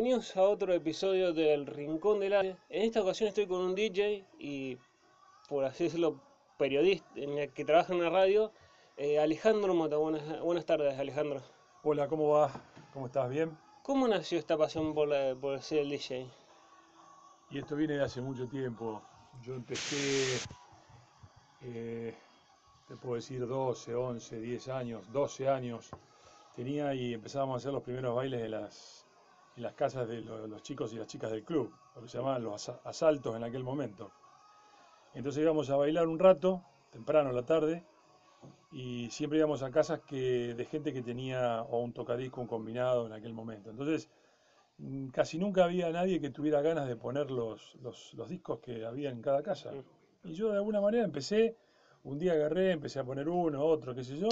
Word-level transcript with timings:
bienvenidos 0.00 0.36
a 0.36 0.42
otro 0.44 0.72
episodio 0.72 1.32
del 1.32 1.66
Rincón 1.66 2.20
del 2.20 2.32
Arte. 2.32 2.56
En 2.68 2.82
esta 2.82 3.02
ocasión 3.02 3.26
estoy 3.30 3.48
con 3.48 3.60
un 3.62 3.74
DJ 3.74 4.24
y, 4.38 4.78
por 5.48 5.64
así 5.64 5.82
decirlo, 5.84 6.20
periodista 6.56 7.08
en 7.16 7.36
el 7.36 7.52
que 7.52 7.64
trabaja 7.64 7.92
en 7.92 8.04
la 8.04 8.08
radio, 8.08 8.52
eh, 8.96 9.18
Alejandro 9.18 9.74
Mota. 9.74 9.96
Buenas, 9.96 10.40
buenas 10.40 10.64
tardes, 10.64 10.96
Alejandro. 10.96 11.42
Hola, 11.82 12.06
¿cómo 12.06 12.28
va? 12.28 12.48
¿Cómo 12.92 13.06
estás? 13.06 13.28
¿Bien? 13.28 13.58
¿Cómo 13.82 14.06
nació 14.06 14.38
esta 14.38 14.56
pasión 14.56 14.94
por, 14.94 15.08
la- 15.08 15.34
por 15.34 15.60
ser 15.62 15.80
el 15.80 15.90
DJ? 15.90 16.28
Y 17.50 17.58
esto 17.58 17.74
viene 17.74 17.94
de 17.94 18.04
hace 18.04 18.20
mucho 18.20 18.46
tiempo. 18.46 19.02
Yo 19.42 19.54
empecé, 19.54 20.46
eh, 21.62 22.14
te 22.86 22.94
puedo 22.94 23.16
decir, 23.16 23.44
12, 23.44 23.96
11, 23.96 24.38
10 24.38 24.68
años, 24.68 25.10
12 25.12 25.48
años 25.48 25.90
tenía 26.54 26.94
y 26.94 27.14
empezábamos 27.14 27.54
a 27.54 27.56
hacer 27.58 27.72
los 27.72 27.82
primeros 27.82 28.14
bailes 28.14 28.40
de 28.40 28.48
las, 28.48 28.97
en 29.58 29.64
las 29.64 29.74
casas 29.74 30.08
de 30.08 30.22
lo- 30.22 30.46
los 30.46 30.62
chicos 30.62 30.92
y 30.94 30.96
las 30.96 31.08
chicas 31.08 31.30
del 31.32 31.44
club, 31.44 31.72
lo 31.96 32.02
que 32.02 32.08
se 32.08 32.18
llamaban 32.18 32.42
los 32.44 32.54
asa- 32.54 32.80
asaltos 32.84 33.36
en 33.36 33.44
aquel 33.44 33.64
momento. 33.64 34.10
Entonces 35.14 35.42
íbamos 35.42 35.70
a 35.70 35.76
bailar 35.76 36.06
un 36.06 36.18
rato, 36.18 36.62
temprano 36.90 37.32
la 37.32 37.44
tarde, 37.44 37.84
y 38.72 39.10
siempre 39.10 39.38
íbamos 39.38 39.62
a 39.62 39.70
casas 39.70 40.00
que, 40.00 40.54
de 40.54 40.64
gente 40.66 40.92
que 40.92 41.02
tenía 41.02 41.62
o 41.62 41.80
un 41.80 41.92
tocadisco, 41.92 42.40
un 42.40 42.46
combinado 42.48 43.06
en 43.06 43.12
aquel 43.12 43.34
momento. 43.34 43.70
Entonces, 43.70 44.08
mm, 44.78 45.08
casi 45.08 45.38
nunca 45.38 45.64
había 45.64 45.90
nadie 45.92 46.20
que 46.20 46.30
tuviera 46.30 46.62
ganas 46.62 46.88
de 46.88 46.96
poner 46.96 47.30
los, 47.30 47.76
los, 47.82 48.14
los 48.14 48.28
discos 48.28 48.60
que 48.60 48.84
había 48.86 49.10
en 49.10 49.22
cada 49.22 49.42
casa. 49.42 49.72
Y 50.24 50.34
yo 50.34 50.50
de 50.50 50.56
alguna 50.58 50.80
manera 50.80 51.04
empecé, 51.04 51.56
un 52.04 52.18
día 52.18 52.32
agarré, 52.34 52.72
empecé 52.72 53.00
a 53.00 53.04
poner 53.04 53.28
uno, 53.28 53.64
otro, 53.64 53.94
qué 53.94 54.04
sé 54.04 54.18
yo, 54.18 54.28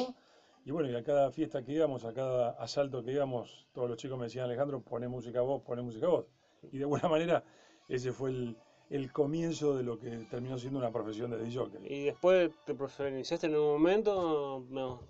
y 0.67 0.71
bueno, 0.73 0.91
y 0.91 0.95
a 0.97 1.03
cada 1.05 1.31
fiesta 1.31 1.65
que 1.65 1.73
íbamos, 1.73 2.05
a 2.05 2.13
cada 2.13 2.51
asalto 2.53 3.03
que 3.05 3.13
íbamos, 3.13 3.69
todos 3.73 3.89
los 3.89 3.97
chicos 3.99 4.19
me 4.19 4.25
decían, 4.27 4.47
Alejandro, 4.47 4.83
poné 4.83 5.09
música 5.09 5.41
vos, 5.41 5.63
poné 5.63 5.83
música 5.83 6.09
vos. 6.09 6.27
Y 6.73 6.79
de 6.79 6.85
alguna 6.85 7.09
manera 7.09 7.45
ese 7.89 8.13
fue 8.13 8.31
el, 8.31 8.57
el 8.91 9.13
comienzo 9.13 9.77
de 9.77 9.85
lo 9.85 9.99
que 9.99 10.11
terminó 10.31 10.59
siendo 10.59 10.79
una 10.81 10.93
profesión 10.93 11.31
de 11.31 11.39
DJ. 11.39 11.69
¿Y 11.89 12.05
después 12.07 12.51
te 12.67 12.75
profesionalizaste 12.75 13.47
en 13.47 13.57
un 13.57 13.73
momento 13.75 14.67
no, 14.69 15.01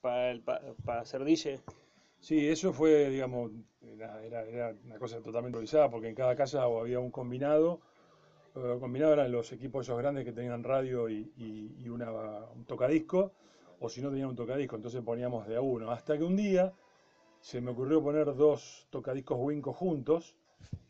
para, 0.00 0.30
el- 0.30 0.42
pa- 0.42 0.62
para 0.84 1.04
ser 1.04 1.24
DJ? 1.24 1.60
Sí, 2.20 2.48
eso 2.48 2.72
fue, 2.72 3.10
digamos, 3.10 3.50
era, 3.82 4.22
era- 4.24 4.42
era 4.46 4.76
una 4.84 4.98
cosa 4.98 5.16
totalmente 5.18 5.48
improvisada, 5.48 5.90
porque 5.90 6.08
en 6.08 6.14
cada 6.14 6.36
casa 6.36 6.62
había 6.62 7.00
un 7.00 7.10
combinado, 7.10 7.80
eh, 8.56 8.76
combinado 8.80 9.12
eran 9.14 9.32
los 9.32 9.52
equipos 9.52 9.86
esos 9.86 9.98
grandes 9.98 10.24
que 10.24 10.32
tenían 10.32 10.64
radio 10.64 11.08
y, 11.08 11.32
y- 11.36 11.74
y 11.84 11.88
una, 11.88 12.10
un 12.54 12.64
tocadisco, 12.66 13.32
o 13.80 13.88
si 13.88 14.00
no 14.02 14.10
tenían 14.10 14.28
un 14.28 14.36
tocadisco, 14.36 14.76
entonces 14.76 15.00
poníamos 15.02 15.46
de 15.48 15.56
a 15.56 15.60
uno. 15.60 15.90
Hasta 15.90 16.16
que 16.16 16.24
un 16.24 16.36
día 16.36 16.72
se 17.40 17.60
me 17.60 17.70
ocurrió 17.70 18.02
poner 18.02 18.34
dos 18.34 18.86
tocadiscos 18.90 19.38
Winco 19.40 19.72
juntos, 19.72 20.36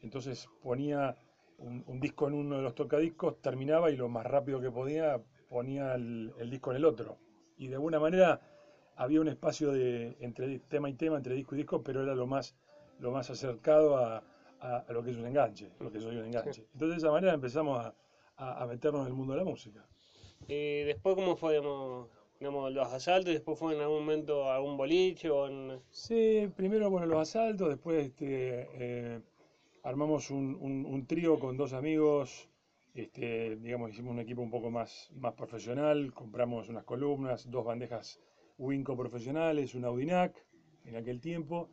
entonces 0.03 0.49
ponía 0.63 1.17
un, 1.59 1.85
un 1.87 2.01
disco 2.01 2.27
en 2.29 2.35
uno 2.35 2.57
de 2.57 2.63
los 2.63 2.75
tocadiscos, 2.75 3.41
terminaba 3.41 3.91
y 3.91 3.97
lo 3.97 4.09
más 4.09 4.27
rápido 4.27 4.61
que 4.61 4.71
podía 4.71 5.21
ponía 5.49 5.95
el, 5.95 6.33
el 6.39 6.49
disco 6.51 6.71
en 6.71 6.77
el 6.77 6.85
otro. 6.85 7.17
Y 7.59 7.69
de 7.69 7.75
alguna 7.75 7.99
manera 7.99 8.41
había 8.97 9.21
un 9.21 9.29
espacio 9.29 9.73
de, 9.73 10.17
entre 10.21 10.59
tema 10.61 10.89
y 10.89 10.95
tema, 10.95 11.17
entre 11.17 11.35
disco 11.35 11.55
y 11.55 11.59
disco, 11.59 11.83
pero 11.83 12.03
era 12.03 12.15
lo 12.15 12.27
más, 12.27 12.55
lo 13.01 13.11
más 13.11 13.31
acercado 13.31 13.97
a, 13.97 14.23
a- 14.61 14.79
a 14.89 14.93
lo 14.93 15.03
que 15.03 15.11
es 15.11 15.17
un 15.17 15.27
enganche, 15.27 15.71
lo 15.81 15.91
que 15.91 16.01
soy 16.01 16.17
un 16.17 16.25
enganche. 16.27 16.67
Entonces 16.73 16.91
de 16.91 16.97
esa 17.07 17.11
manera 17.11 17.35
empezamos 17.35 17.85
a, 17.85 17.95
a- 18.37 18.67
meternos 18.67 19.03
en 19.03 19.09
el 19.09 19.15
mundo 19.15 19.33
de 19.35 19.39
la 19.41 19.45
música. 19.45 19.85
¿Y 20.49 20.83
después 20.85 21.15
cómo 21.17 21.37
fue, 21.37 21.55
digamos, 21.55 22.09
digamos, 22.41 22.73
los 22.73 22.89
asaltos? 22.93 23.31
¿Y 23.31 23.35
después 23.35 23.59
fue 23.59 23.75
en 23.75 23.81
algún 23.83 24.01
momento 24.01 24.51
a 24.51 24.57
algún 24.57 24.77
boliche 24.77 25.31
o 25.31 25.47
en... 25.47 25.81
Sí, 25.91 26.49
primero 26.57 26.91
bueno, 26.91 27.07
los 27.07 27.21
asaltos, 27.29 27.69
después 27.69 28.07
este, 28.07 28.67
eh, 28.73 29.21
armamos 29.85 30.31
un, 30.31 30.57
un- 30.61 31.07
trío 31.07 31.39
con 31.39 31.57
dos 31.57 31.73
amigos, 31.75 32.49
este, 32.95 33.57
digamos, 33.57 33.91
hicimos 33.93 34.13
un 34.13 34.21
equipo 34.21 34.43
un 34.43 34.51
poco 34.51 34.71
más, 34.71 35.11
más 35.17 35.35
profesional, 35.35 36.13
compramos 36.15 36.69
unas 36.69 36.85
columnas, 36.85 37.51
dos 37.51 37.65
bandejas 37.65 38.21
Winco 38.59 38.97
profesionales, 38.97 39.75
un 39.75 39.85
Audinac 39.87 40.35
en 40.85 40.97
aquel 40.97 41.21
tiempo, 41.21 41.71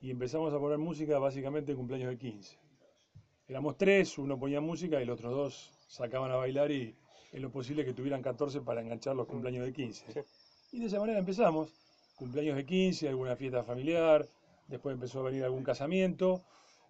y 0.00 0.10
empezamos 0.10 0.52
a 0.54 0.58
poner 0.60 0.78
música 0.78 1.18
básicamente 1.18 1.72
en 1.72 1.78
cumpleaños 1.78 2.10
de 2.10 2.18
15. 2.18 2.58
Éramos 3.48 3.76
tres, 3.76 4.18
uno 4.18 4.38
ponía 4.38 4.60
música 4.60 5.00
y 5.02 5.04
los 5.06 5.14
otros 5.14 5.32
dos 5.34 5.54
sacaban 5.88 6.30
a 6.32 6.36
bailar 6.36 6.70
y 6.72 6.96
en 7.32 7.42
lo 7.42 7.50
posible 7.50 7.84
que 7.84 7.92
tuvieran 7.92 8.22
14 8.22 8.60
para 8.60 8.80
enganchar 8.80 9.16
los 9.16 9.26
cumpleaños 9.26 9.64
de 9.64 9.72
15. 9.72 10.24
Y 10.72 10.80
de 10.80 10.86
esa 10.86 11.00
manera 11.00 11.18
empezamos, 11.18 11.72
cumpleaños 12.16 12.56
de 12.56 12.64
15, 12.64 13.08
alguna 13.08 13.36
fiesta 13.36 13.62
familiar, 13.62 14.28
después 14.68 14.94
empezó 14.94 15.20
a 15.20 15.24
venir 15.24 15.44
algún 15.44 15.64
casamiento, 15.64 16.42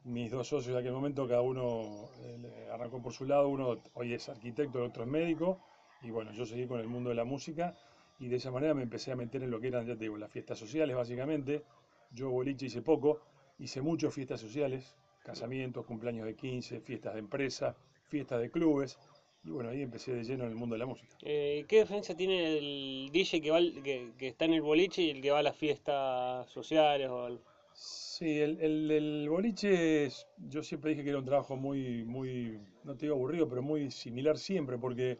mis 0.05 0.31
dos 0.31 0.49
socios 0.49 0.75
de 0.75 0.81
aquel 0.81 0.93
momento, 0.93 1.28
cada 1.28 1.43
uno 1.43 2.09
eh, 2.23 2.69
arrancó 2.73 3.03
por 3.03 3.12
su 3.12 3.27
lado, 3.27 3.49
uno 3.49 3.83
hoy 3.95 4.15
es 4.15 4.28
arquitecto, 4.28 4.78
el 4.78 4.84
otro 4.87 5.05
es 5.05 5.09
médico, 5.09 5.61
y 6.03 6.11
bueno, 6.11 6.33
yo 6.33 6.47
seguí 6.47 6.67
con 6.67 6.81
el 6.81 6.89
mundo 6.89 7.11
de 7.11 7.17
la 7.17 7.25
música, 7.25 7.75
y 8.19 8.28
de 8.28 8.37
esa 8.37 8.51
manera 8.51 8.75
me 8.75 8.83
empecé 8.83 9.12
a 9.12 9.17
meter 9.17 9.43
en 9.43 9.51
lo 9.51 9.61
que 9.61 9.69
eran, 9.69 9.87
ya 9.87 9.95
te 9.95 10.05
digo, 10.05 10.17
las 10.17 10.31
fiestas 10.31 10.59
sociales 10.59 10.97
básicamente, 10.97 11.65
yo 12.12 12.31
boliche 12.31 12.67
hice 12.67 12.83
poco, 12.83 13.21
hice 13.59 13.83
muchas 13.83 14.12
fiestas 14.12 14.41
sociales, 14.41 14.97
casamientos, 15.22 15.84
cumpleaños 15.84 16.27
de 16.27 16.34
15, 16.34 16.81
fiestas 16.81 17.15
de 17.15 17.21
empresa, 17.21 17.77
fiestas 18.09 18.41
de 18.41 18.51
clubes, 18.51 18.99
y 19.45 19.51
bueno, 19.51 19.71
ahí 19.71 19.83
empecé 19.83 20.12
de 20.15 20.25
lleno 20.25 20.45
en 20.45 20.51
el 20.51 20.56
mundo 20.56 20.75
de 20.75 20.78
la 20.78 20.87
música. 20.87 21.17
Eh, 21.23 21.65
¿Qué 21.69 21.81
diferencia 21.81 22.15
tiene 22.17 22.59
el 22.59 23.11
DJ 23.12 23.41
que, 23.41 23.51
va, 23.51 23.56
al- 23.59 23.83
que, 23.83 24.12
que 24.19 24.28
está 24.28 24.45
en 24.47 24.55
el 24.55 24.62
boliche 24.62 25.03
y 25.03 25.11
el 25.11 25.21
que 25.23 25.31
va 25.31 25.39
a 25.39 25.43
las 25.43 25.56
fiestas 25.56 26.49
sociales? 26.51 27.09
O 27.09 27.25
al- 27.25 27.41
Sí, 27.73 28.39
el, 28.41 28.61
el, 28.61 28.91
el 28.91 29.28
boliche, 29.28 30.05
es- 30.06 30.27
yo 30.37 30.62
siempre 30.62 30.91
dije 30.91 31.03
que 31.03 31.11
era 31.11 31.19
un 31.19 31.25
trabajo 31.25 31.56
muy, 31.56 32.05
muy, 32.05 32.61
no 32.84 32.95
te 32.97 33.06
digo 33.06 33.15
aburrido, 33.17 33.49
pero 33.49 33.62
muy 33.62 33.91
similar 33.91 34.37
siempre, 34.39 34.77
porque 34.78 35.19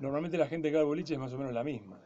normalmente 0.00 0.38
la 0.38 0.46
gente 0.48 0.70
que 0.70 0.76
va 0.76 0.82
al 0.82 0.86
boliche 0.86 1.14
es 1.14 1.20
más 1.20 1.32
o 1.32 1.38
menos 1.38 1.52
la 1.54 1.64
misma. 1.64 2.00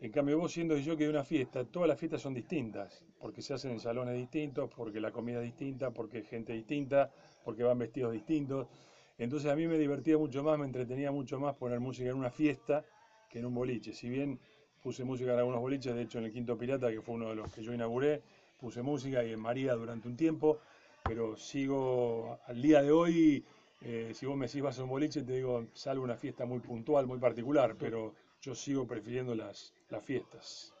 En 0.00 0.12
cambio, 0.12 0.38
vos 0.38 0.52
siendo 0.52 0.76
yo 0.78 0.96
que 0.96 1.04
de 1.04 1.10
una 1.10 1.24
fiesta, 1.24 1.64
todas 1.64 1.88
las 1.88 1.98
fiestas 1.98 2.22
son 2.22 2.34
distintas, 2.34 3.04
porque 3.20 3.42
se 3.42 3.54
hacen 3.54 3.72
en 3.72 3.80
salones 3.80 4.16
distintos, 4.16 4.70
porque 4.76 5.00
la 5.00 5.12
comida 5.12 5.38
es 5.38 5.44
distinta, 5.46 5.92
porque 5.92 6.18
hay 6.18 6.24
gente 6.24 6.52
distinta, 6.54 7.10
porque 7.44 7.64
van 7.64 7.78
vestidos 7.78 8.12
distintos. 8.12 8.68
Entonces 9.20 9.50
a 9.50 9.54
mí 9.54 9.68
me 9.68 9.76
divertía 9.76 10.16
mucho 10.16 10.42
más, 10.42 10.58
me 10.58 10.64
entretenía 10.64 11.12
mucho 11.12 11.38
más 11.38 11.54
poner 11.54 11.78
música 11.78 12.08
en 12.08 12.16
una 12.16 12.30
fiesta 12.30 12.86
que 13.28 13.38
en 13.38 13.44
un 13.44 13.54
boliche. 13.54 13.92
Si 13.92 14.08
bien 14.08 14.40
puse 14.82 15.04
música 15.04 15.34
en 15.34 15.40
algunos 15.40 15.60
boliches, 15.60 15.94
de 15.94 16.02
hecho 16.02 16.18
en 16.18 16.24
el 16.24 16.32
Quinto 16.32 16.56
Pirata, 16.56 16.90
que 16.90 17.02
fue 17.02 17.16
uno 17.16 17.28
de 17.28 17.34
los 17.34 17.52
que 17.52 17.62
yo 17.62 17.74
inauguré, 17.74 18.22
puse 18.58 18.80
música 18.80 19.22
y 19.22 19.32
en 19.32 19.40
María 19.40 19.74
durante 19.74 20.08
un 20.08 20.16
tiempo, 20.16 20.60
pero 21.04 21.36
sigo 21.36 22.38
al 22.46 22.62
día 22.62 22.82
de 22.82 22.92
hoy, 22.92 23.44
eh, 23.82 24.12
si 24.14 24.24
vos 24.24 24.38
me 24.38 24.46
decís 24.46 24.62
vas 24.62 24.78
a 24.78 24.84
un 24.84 24.88
boliche, 24.88 25.20
te 25.20 25.34
digo, 25.34 25.66
salvo 25.74 26.02
una 26.02 26.16
fiesta 26.16 26.46
muy 26.46 26.60
puntual, 26.60 27.06
muy 27.06 27.18
particular, 27.18 27.76
pero 27.78 28.14
yo 28.40 28.54
sigo 28.54 28.86
prefiriendo 28.86 29.34
las, 29.34 29.74
las 29.90 30.02
fiestas. 30.02 30.72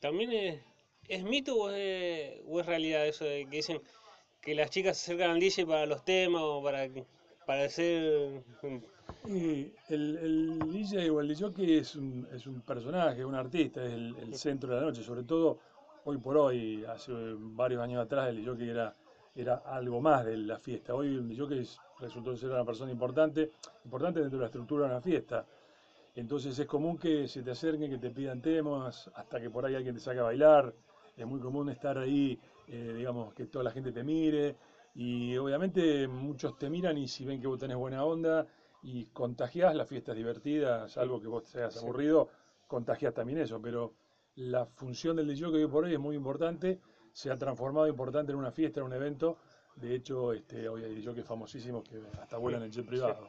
¿También 0.00 0.32
es, 0.32 0.60
es 1.06 1.22
mito 1.22 1.54
o 1.54 1.70
es, 1.70 2.64
realidad 2.64 3.06
eso 3.06 3.26
de 3.26 3.44
que 3.44 3.56
dicen 3.56 3.82
que 4.40 4.54
las 4.54 4.70
chicas 4.70 4.96
se 4.96 5.12
acercan 5.12 5.32
al 5.32 5.40
DJ 5.40 5.66
para 5.66 5.84
los 5.84 6.02
temas 6.02 6.40
o 6.42 6.62
para, 6.62 6.88
para 7.46 7.64
hacer... 7.64 8.42
Y 9.28 9.72
el, 9.88 10.16
el 10.18 10.58
DJ 10.72 11.10
o 11.12 11.20
el 11.20 11.28
DJ 11.28 11.78
es 11.78 11.96
un, 11.96 12.28
es 12.32 12.46
un 12.46 12.60
personaje, 12.62 13.24
un 13.24 13.34
artista, 13.34 13.84
es 13.84 13.92
el, 13.92 14.16
el 14.18 14.34
centro 14.34 14.72
de 14.74 14.80
la 14.80 14.86
noche, 14.86 15.02
sobre 15.02 15.24
todo 15.24 15.58
hoy 16.04 16.18
por 16.18 16.36
hoy, 16.36 16.84
hace 16.84 17.12
varios 17.38 17.82
años 17.82 18.04
atrás 18.04 18.28
el 18.28 18.36
DJ 18.44 18.64
era, 18.70 18.94
era 19.34 19.54
algo 19.66 20.00
más 20.00 20.24
de 20.24 20.36
la 20.36 20.58
fiesta. 20.58 20.94
Hoy 20.94 21.08
el 21.08 21.28
DJ 21.28 21.56
es- 21.60 21.78
resultó 22.00 22.36
ser 22.36 22.50
una 22.50 22.64
persona 22.64 22.92
importante, 22.92 23.50
importante 23.84 24.20
dentro 24.20 24.38
de 24.38 24.42
la 24.42 24.46
estructura 24.46 24.86
de 24.86 24.92
una 24.92 25.00
fiesta. 25.00 25.46
Entonces 26.14 26.58
es 26.58 26.66
común 26.66 26.96
que 26.98 27.28
se 27.28 27.42
te 27.42 27.50
acerquen, 27.50 27.90
que 27.90 27.98
te 27.98 28.10
pidan 28.10 28.40
temas, 28.40 29.10
hasta 29.14 29.40
que 29.40 29.50
por 29.50 29.66
ahí 29.66 29.74
alguien 29.74 29.94
te 29.94 30.00
saque 30.00 30.20
a 30.20 30.24
bailar. 30.24 30.74
Es 31.16 31.26
muy 31.26 31.40
común 31.40 31.68
estar 31.68 31.98
ahí, 31.98 32.38
eh, 32.68 32.94
digamos, 32.96 33.34
que 33.34 33.46
toda 33.46 33.64
la 33.64 33.70
gente 33.70 33.92
te 33.92 34.02
mire. 34.02 34.56
Y 34.98 35.36
obviamente 35.36 36.08
muchos 36.08 36.56
te 36.56 36.70
miran 36.70 36.96
y 36.96 37.06
si 37.06 37.26
ven 37.26 37.38
que 37.38 37.46
vos 37.46 37.58
tenés 37.58 37.76
buena 37.76 38.02
onda 38.02 38.46
y 38.82 39.04
contagiás, 39.06 39.74
la 39.74 39.84
fiesta 39.84 40.12
es 40.12 40.16
divertida, 40.16 40.88
salvo 40.88 41.20
que 41.20 41.28
vos 41.28 41.44
seas 41.46 41.76
aburrido, 41.76 42.30
contagiás 42.66 43.12
también 43.12 43.40
eso. 43.40 43.60
Pero 43.60 43.92
la 44.36 44.64
función 44.64 45.16
del 45.16 45.28
DJ 45.28 45.50
que 45.50 45.56
hoy 45.56 45.66
por 45.66 45.84
hoy 45.84 45.92
es 45.92 46.00
muy 46.00 46.16
importante, 46.16 46.80
se 47.12 47.30
ha 47.30 47.36
transformado 47.36 47.86
importante 47.86 48.32
en 48.32 48.38
una 48.38 48.50
fiesta, 48.50 48.80
en 48.80 48.86
un 48.86 48.94
evento. 48.94 49.36
De 49.74 49.94
hecho, 49.94 50.32
este, 50.32 50.66
hoy 50.66 50.84
hay 50.84 50.94
DJ 50.94 51.22
famosísimos 51.24 51.86
que 51.86 52.00
hasta 52.18 52.38
vuelan 52.38 52.62
en 52.62 52.72
jet 52.72 52.86
privado. 52.86 53.28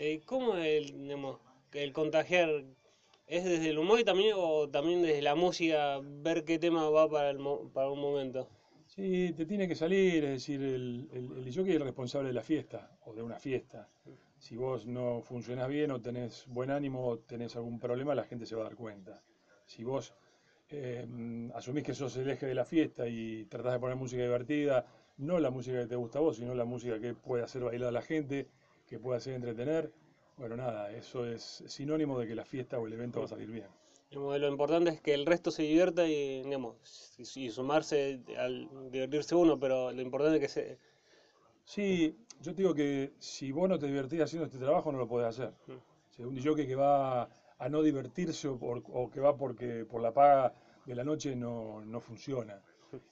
Eh, 0.00 0.22
¿Cómo 0.26 0.56
el, 0.56 0.86
digamos, 0.86 1.38
el 1.72 1.92
contagiar 1.92 2.64
es 3.28 3.44
desde 3.44 3.70
el 3.70 3.78
humor 3.78 4.00
y 4.00 4.04
también 4.04 4.34
o 4.36 4.68
también 4.68 5.02
desde 5.02 5.22
la 5.22 5.36
música 5.36 6.00
ver 6.02 6.44
qué 6.44 6.58
tema 6.58 6.90
va 6.90 7.08
para, 7.08 7.30
el, 7.30 7.38
para 7.72 7.90
un 7.90 8.00
momento? 8.00 8.48
Sí, 8.96 9.32
te 9.36 9.44
tiene 9.46 9.68
que 9.68 9.74
salir, 9.74 10.24
es 10.24 10.30
decir, 10.30 10.60
el, 10.62 11.08
el, 11.12 11.24
el 11.38 11.44
DJ 11.44 11.60
es 11.62 11.76
el 11.76 11.82
responsable 11.82 12.28
de 12.28 12.34
la 12.34 12.42
fiesta 12.42 12.98
o 13.04 13.14
de 13.14 13.22
una 13.22 13.38
fiesta. 13.38 13.88
Si 14.38 14.56
vos 14.56 14.86
no 14.86 15.20
funcionás 15.22 15.68
bien 15.68 15.90
o 15.90 16.00
tenés 16.00 16.46
buen 16.48 16.70
ánimo 16.70 17.06
o 17.06 17.18
tenés 17.18 17.54
algún 17.56 17.78
problema, 17.78 18.14
la 18.14 18.24
gente 18.24 18.46
se 18.46 18.54
va 18.56 18.62
a 18.62 18.64
dar 18.64 18.74
cuenta. 18.76 19.22
Si 19.66 19.84
vos 19.84 20.14
eh, 20.70 21.06
asumís 21.54 21.84
que 21.84 21.94
sos 21.94 22.16
el 22.16 22.30
eje 22.30 22.46
de 22.46 22.54
la 22.54 22.64
fiesta 22.64 23.06
y 23.08 23.44
tratás 23.46 23.74
de 23.74 23.80
poner 23.80 23.96
música 23.96 24.22
divertida, 24.22 24.86
no 25.18 25.38
la 25.40 25.50
música 25.50 25.80
que 25.80 25.86
te 25.88 25.96
gusta 25.96 26.18
a 26.18 26.22
vos, 26.22 26.36
sino 26.36 26.54
la 26.54 26.64
música 26.64 26.98
que 27.00 27.14
puede 27.14 27.44
hacer 27.44 27.64
bailar 27.64 27.90
a 27.90 27.92
la 27.92 28.02
gente, 28.02 28.48
que 28.86 28.98
puede 28.98 29.18
hacer 29.18 29.34
entretener. 29.34 29.92
Bueno, 30.38 30.56
nada, 30.56 30.90
eso 30.92 31.26
es 31.26 31.62
sinónimo 31.66 32.18
de 32.18 32.26
que 32.28 32.34
la 32.34 32.44
fiesta 32.46 32.78
o 32.78 32.86
el 32.86 32.92
evento 32.94 33.20
va 33.20 33.26
a 33.26 33.28
salir 33.28 33.50
bien. 33.50 33.68
Lo 34.10 34.48
importante 34.48 34.90
es 34.90 35.00
que 35.00 35.14
el 35.14 35.26
resto 35.26 35.50
se 35.50 35.62
divierta 35.62 36.06
y, 36.06 36.42
digamos, 36.42 36.76
y 37.18 37.50
sumarse 37.50 38.20
al 38.38 38.68
divertirse 38.90 39.34
uno, 39.34 39.58
pero 39.58 39.92
lo 39.92 40.02
importante 40.02 40.36
es 40.36 40.42
que 40.42 40.48
se... 40.48 40.78
Sí, 41.64 42.16
yo 42.40 42.54
te 42.54 42.62
digo 42.62 42.74
que 42.74 43.12
si 43.18 43.50
vos 43.50 43.68
no 43.68 43.78
te 43.78 43.86
divertís 43.86 44.20
haciendo 44.20 44.46
este 44.46 44.58
trabajo, 44.58 44.92
no 44.92 44.98
lo 44.98 45.08
podés 45.08 45.28
hacer. 45.28 45.52
Si 46.10 46.22
un 46.22 46.34
DJ 46.34 46.66
que 46.66 46.76
va 46.76 47.28
a 47.58 47.68
no 47.68 47.82
divertirse 47.82 48.48
o, 48.48 49.10
que 49.12 49.20
va 49.20 49.36
porque 49.36 49.84
por 49.84 50.00
la 50.00 50.12
paga 50.12 50.54
de 50.84 50.94
la 50.94 51.02
noche 51.02 51.34
no, 51.34 51.84
no 51.84 52.00
funciona. 52.00 52.62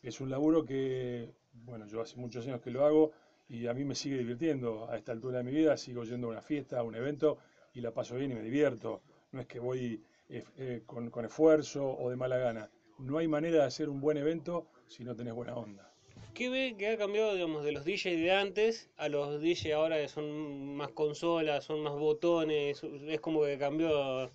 Es 0.02 0.20
un 0.20 0.30
laburo 0.30 0.64
que, 0.64 1.34
bueno, 1.64 1.86
yo 1.86 2.00
hace 2.00 2.16
muchos 2.16 2.46
años 2.46 2.60
que 2.60 2.70
lo 2.70 2.84
hago 2.86 3.12
y 3.48 3.66
a 3.66 3.74
mí 3.74 3.84
me 3.84 3.94
sigue 3.94 4.18
divirtiendo. 4.18 4.88
A 4.88 4.96
esta 4.96 5.12
altura 5.12 5.38
de 5.38 5.44
mi 5.44 5.50
vida 5.50 5.76
sigo 5.76 6.04
yendo 6.04 6.28
a 6.28 6.30
una 6.30 6.42
fiesta, 6.42 6.78
a 6.78 6.82
un 6.82 6.94
evento 6.94 7.38
y 7.72 7.80
la 7.80 7.92
paso 7.92 8.14
bien 8.14 8.30
y 8.30 8.34
me 8.34 8.42
divierto. 8.42 9.02
No 9.32 9.40
es 9.40 9.46
que 9.46 9.58
voy 9.58 10.04
eh, 10.28 10.44
eh, 10.58 10.82
con, 10.86 11.24
esfuerzo 11.24 11.86
o 11.86 12.10
de 12.10 12.16
mala 12.16 12.38
gana. 12.38 12.70
No 12.98 13.18
hay 13.18 13.28
manera 13.28 13.58
de 13.58 13.64
hacer 13.64 13.88
un 13.88 14.00
buen 14.00 14.16
evento 14.16 14.66
si 14.86 15.04
no 15.04 15.14
tenés 15.14 15.34
buena 15.34 15.54
onda. 15.56 15.92
¿Qué 16.32 16.48
ve 16.48 16.74
que 16.76 16.88
ha 16.88 16.96
cambiado, 16.96 17.34
digamos, 17.34 17.64
de 17.64 17.72
los 17.72 17.84
DJs 17.84 18.04
de 18.04 18.32
antes 18.32 18.90
a 18.96 19.08
los 19.08 19.40
DJs 19.40 19.72
ahora 19.72 19.98
que 19.98 20.08
son 20.08 20.74
más 20.76 20.90
consolas, 20.90 21.64
son 21.64 21.80
más 21.82 21.94
botones? 21.94 22.82
Es 23.06 23.20
como 23.20 23.44
que 23.44 23.56
cambió 23.58 24.30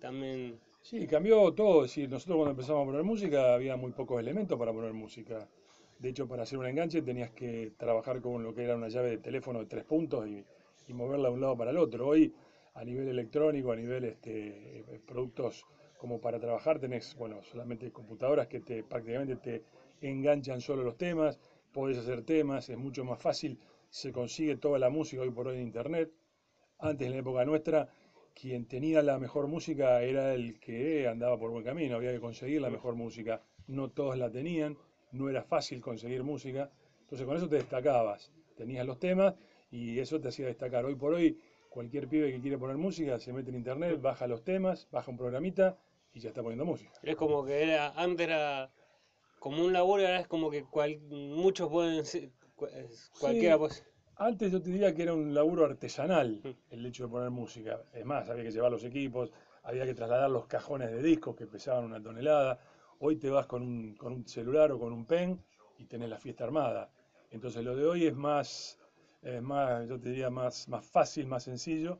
también. 0.00 0.60
Sí, 0.82 1.06
cambió 1.06 1.52
todo. 1.52 1.82
Decir, 1.82 2.08
nosotros 2.10 2.36
cuando 2.36 2.50
empezamos 2.50 2.82
a 2.82 2.86
poner 2.86 3.02
música 3.02 3.54
había 3.54 3.76
muy 3.76 3.92
pocos 3.92 4.20
elementos 4.20 4.58
para 4.58 4.72
poner 4.72 4.92
música. 4.92 5.48
De 5.98 6.10
hecho, 6.10 6.28
para 6.28 6.42
hacer 6.42 6.58
un 6.58 6.66
enganche 6.66 7.00
tenías 7.02 7.30
que 7.30 7.72
trabajar 7.78 8.20
con 8.20 8.42
lo 8.42 8.54
que 8.54 8.64
era 8.64 8.76
una 8.76 8.88
llave 8.88 9.10
de 9.10 9.18
teléfono 9.18 9.60
de 9.60 9.66
tres 9.66 9.84
puntos 9.84 10.28
y, 10.28 10.44
moverla 10.92 11.28
de 11.28 11.34
un 11.34 11.40
lado 11.40 11.56
para 11.56 11.70
el 11.70 11.78
otro. 11.78 12.08
Hoy, 12.08 12.34
a 12.74 12.84
nivel 12.84 13.08
electrónico, 13.08 13.72
a 13.72 13.76
nivel 13.76 14.04
este, 14.04 14.80
eh, 14.80 15.00
productos 15.06 15.64
como 15.98 16.20
para 16.20 16.38
trabajar, 16.38 16.78
tenés, 16.78 17.16
bueno, 17.16 17.42
solamente 17.42 17.90
computadoras 17.90 18.46
que 18.48 18.60
te 18.60 18.82
prácticamente 18.82 19.36
te 19.36 19.62
enganchan 20.00 20.60
solo 20.60 20.82
los 20.82 20.98
temas, 20.98 21.38
podés 21.72 21.98
hacer 21.98 22.22
temas, 22.24 22.68
es 22.68 22.76
mucho 22.76 23.04
más 23.04 23.20
fácil, 23.20 23.58
se 23.88 24.12
consigue 24.12 24.56
toda 24.56 24.78
la 24.78 24.90
música 24.90 25.22
hoy 25.22 25.30
por 25.30 25.48
hoy 25.48 25.56
en 25.56 25.62
internet. 25.62 26.10
Antes, 26.78 27.06
en 27.06 27.12
la 27.12 27.18
época 27.20 27.44
nuestra, 27.44 27.88
quien 28.34 28.66
tenía 28.66 29.02
la 29.02 29.18
mejor 29.18 29.46
música 29.46 30.02
era 30.02 30.34
el 30.34 30.58
que 30.58 31.06
andaba 31.08 31.38
por 31.38 31.50
buen 31.50 31.64
camino, 31.64 31.96
había 31.96 32.12
que 32.12 32.20
conseguir 32.20 32.60
la 32.60 32.70
mejor 32.70 32.96
música. 32.96 33.42
No 33.68 33.90
todos 33.90 34.18
la 34.18 34.30
tenían, 34.30 34.76
no 35.12 35.30
era 35.30 35.42
fácil 35.42 35.80
conseguir 35.80 36.24
música, 36.24 36.70
entonces 37.00 37.26
con 37.26 37.36
eso 37.36 37.48
te 37.48 37.56
destacabas, 37.56 38.32
tenías 38.56 38.84
los 38.84 38.98
temas 38.98 39.34
y 39.70 39.98
eso 40.00 40.20
te 40.20 40.28
hacía 40.28 40.46
destacar. 40.46 40.84
Hoy 40.84 40.96
por 40.96 41.14
hoy, 41.14 41.38
cualquier 41.74 42.06
pibe 42.06 42.30
que 42.30 42.40
quiere 42.40 42.56
poner 42.56 42.76
música 42.76 43.18
se 43.18 43.32
mete 43.32 43.50
en 43.50 43.56
internet, 43.56 44.00
baja 44.00 44.28
los 44.28 44.44
temas, 44.44 44.86
baja 44.92 45.10
un 45.10 45.16
programita 45.16 45.76
y 46.12 46.20
ya 46.20 46.28
está 46.28 46.40
poniendo 46.40 46.64
música. 46.64 46.92
Es 47.02 47.16
como 47.16 47.44
que 47.44 47.64
era, 47.64 47.88
antes 47.96 48.28
era 48.28 48.70
como 49.40 49.64
un 49.64 49.72
laburo, 49.72 50.04
ahora 50.04 50.20
es 50.20 50.28
como 50.28 50.52
que 50.52 50.64
muchos 51.10 51.68
pueden, 51.68 52.04
cualquiera 53.18 53.58
pues. 53.58 53.84
Antes 54.16 54.52
yo 54.52 54.62
te 54.62 54.70
diría 54.70 54.94
que 54.94 55.02
era 55.02 55.14
un 55.14 55.34
laburo 55.34 55.64
artesanal 55.64 56.40
el 56.70 56.86
hecho 56.86 57.06
de 57.06 57.10
poner 57.10 57.30
música. 57.30 57.82
Es 57.92 58.04
más, 58.04 58.30
había 58.30 58.44
que 58.44 58.52
llevar 58.52 58.70
los 58.70 58.84
equipos, 58.84 59.32
había 59.64 59.84
que 59.84 59.94
trasladar 59.94 60.30
los 60.30 60.46
cajones 60.46 60.92
de 60.92 61.02
discos 61.02 61.34
que 61.34 61.48
pesaban 61.48 61.84
una 61.84 62.00
tonelada. 62.00 62.60
Hoy 63.00 63.16
te 63.16 63.30
vas 63.30 63.46
con 63.46 63.62
un, 63.62 63.96
con 63.96 64.12
un 64.12 64.28
celular 64.28 64.70
o 64.70 64.78
con 64.78 64.92
un 64.92 65.06
pen 65.06 65.42
y 65.78 65.86
tenés 65.86 66.08
la 66.08 66.18
fiesta 66.18 66.44
armada. 66.44 66.92
Entonces 67.32 67.64
lo 67.64 67.74
de 67.74 67.84
hoy 67.84 68.06
es 68.06 68.14
más, 68.14 68.78
es 69.24 69.42
más 69.42 69.88
yo 69.88 69.98
te 69.98 70.10
diría, 70.10 70.30
más, 70.30 70.68
más 70.68 70.86
fácil, 70.86 71.26
más 71.26 71.44
sencillo. 71.44 71.98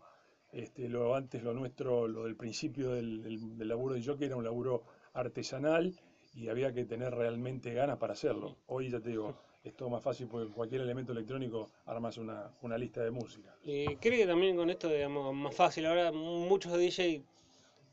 Este, 0.52 0.88
lo, 0.88 1.16
antes 1.16 1.42
lo 1.42 1.52
nuestro, 1.52 2.06
lo 2.06 2.24
del 2.24 2.36
principio 2.36 2.90
del, 2.90 3.22
del, 3.22 3.58
del 3.58 3.68
laburo 3.68 3.94
de 3.94 4.04
jockey 4.04 4.26
era 4.26 4.36
un 4.36 4.44
laburo 4.44 4.84
artesanal 5.14 5.92
y 6.34 6.48
había 6.48 6.72
que 6.72 6.84
tener 6.84 7.14
realmente 7.14 7.72
ganas 7.74 7.98
para 7.98 8.12
hacerlo. 8.12 8.56
Hoy 8.66 8.90
ya 8.90 9.00
te 9.00 9.10
digo, 9.10 9.36
es 9.64 9.74
todo 9.74 9.88
más 9.88 10.02
fácil 10.02 10.28
porque 10.28 10.52
cualquier 10.52 10.82
elemento 10.82 11.12
electrónico 11.12 11.70
armas 11.86 12.18
una, 12.18 12.50
una 12.62 12.76
lista 12.76 13.02
de 13.02 13.10
música. 13.10 13.54
Y 13.62 13.96
creo 13.96 14.18
que 14.18 14.26
también 14.26 14.56
con 14.56 14.70
esto, 14.70 14.88
digamos, 14.88 15.34
más 15.34 15.54
fácil. 15.54 15.86
Ahora 15.86 16.12
muchos 16.12 16.76
DJ 16.76 17.24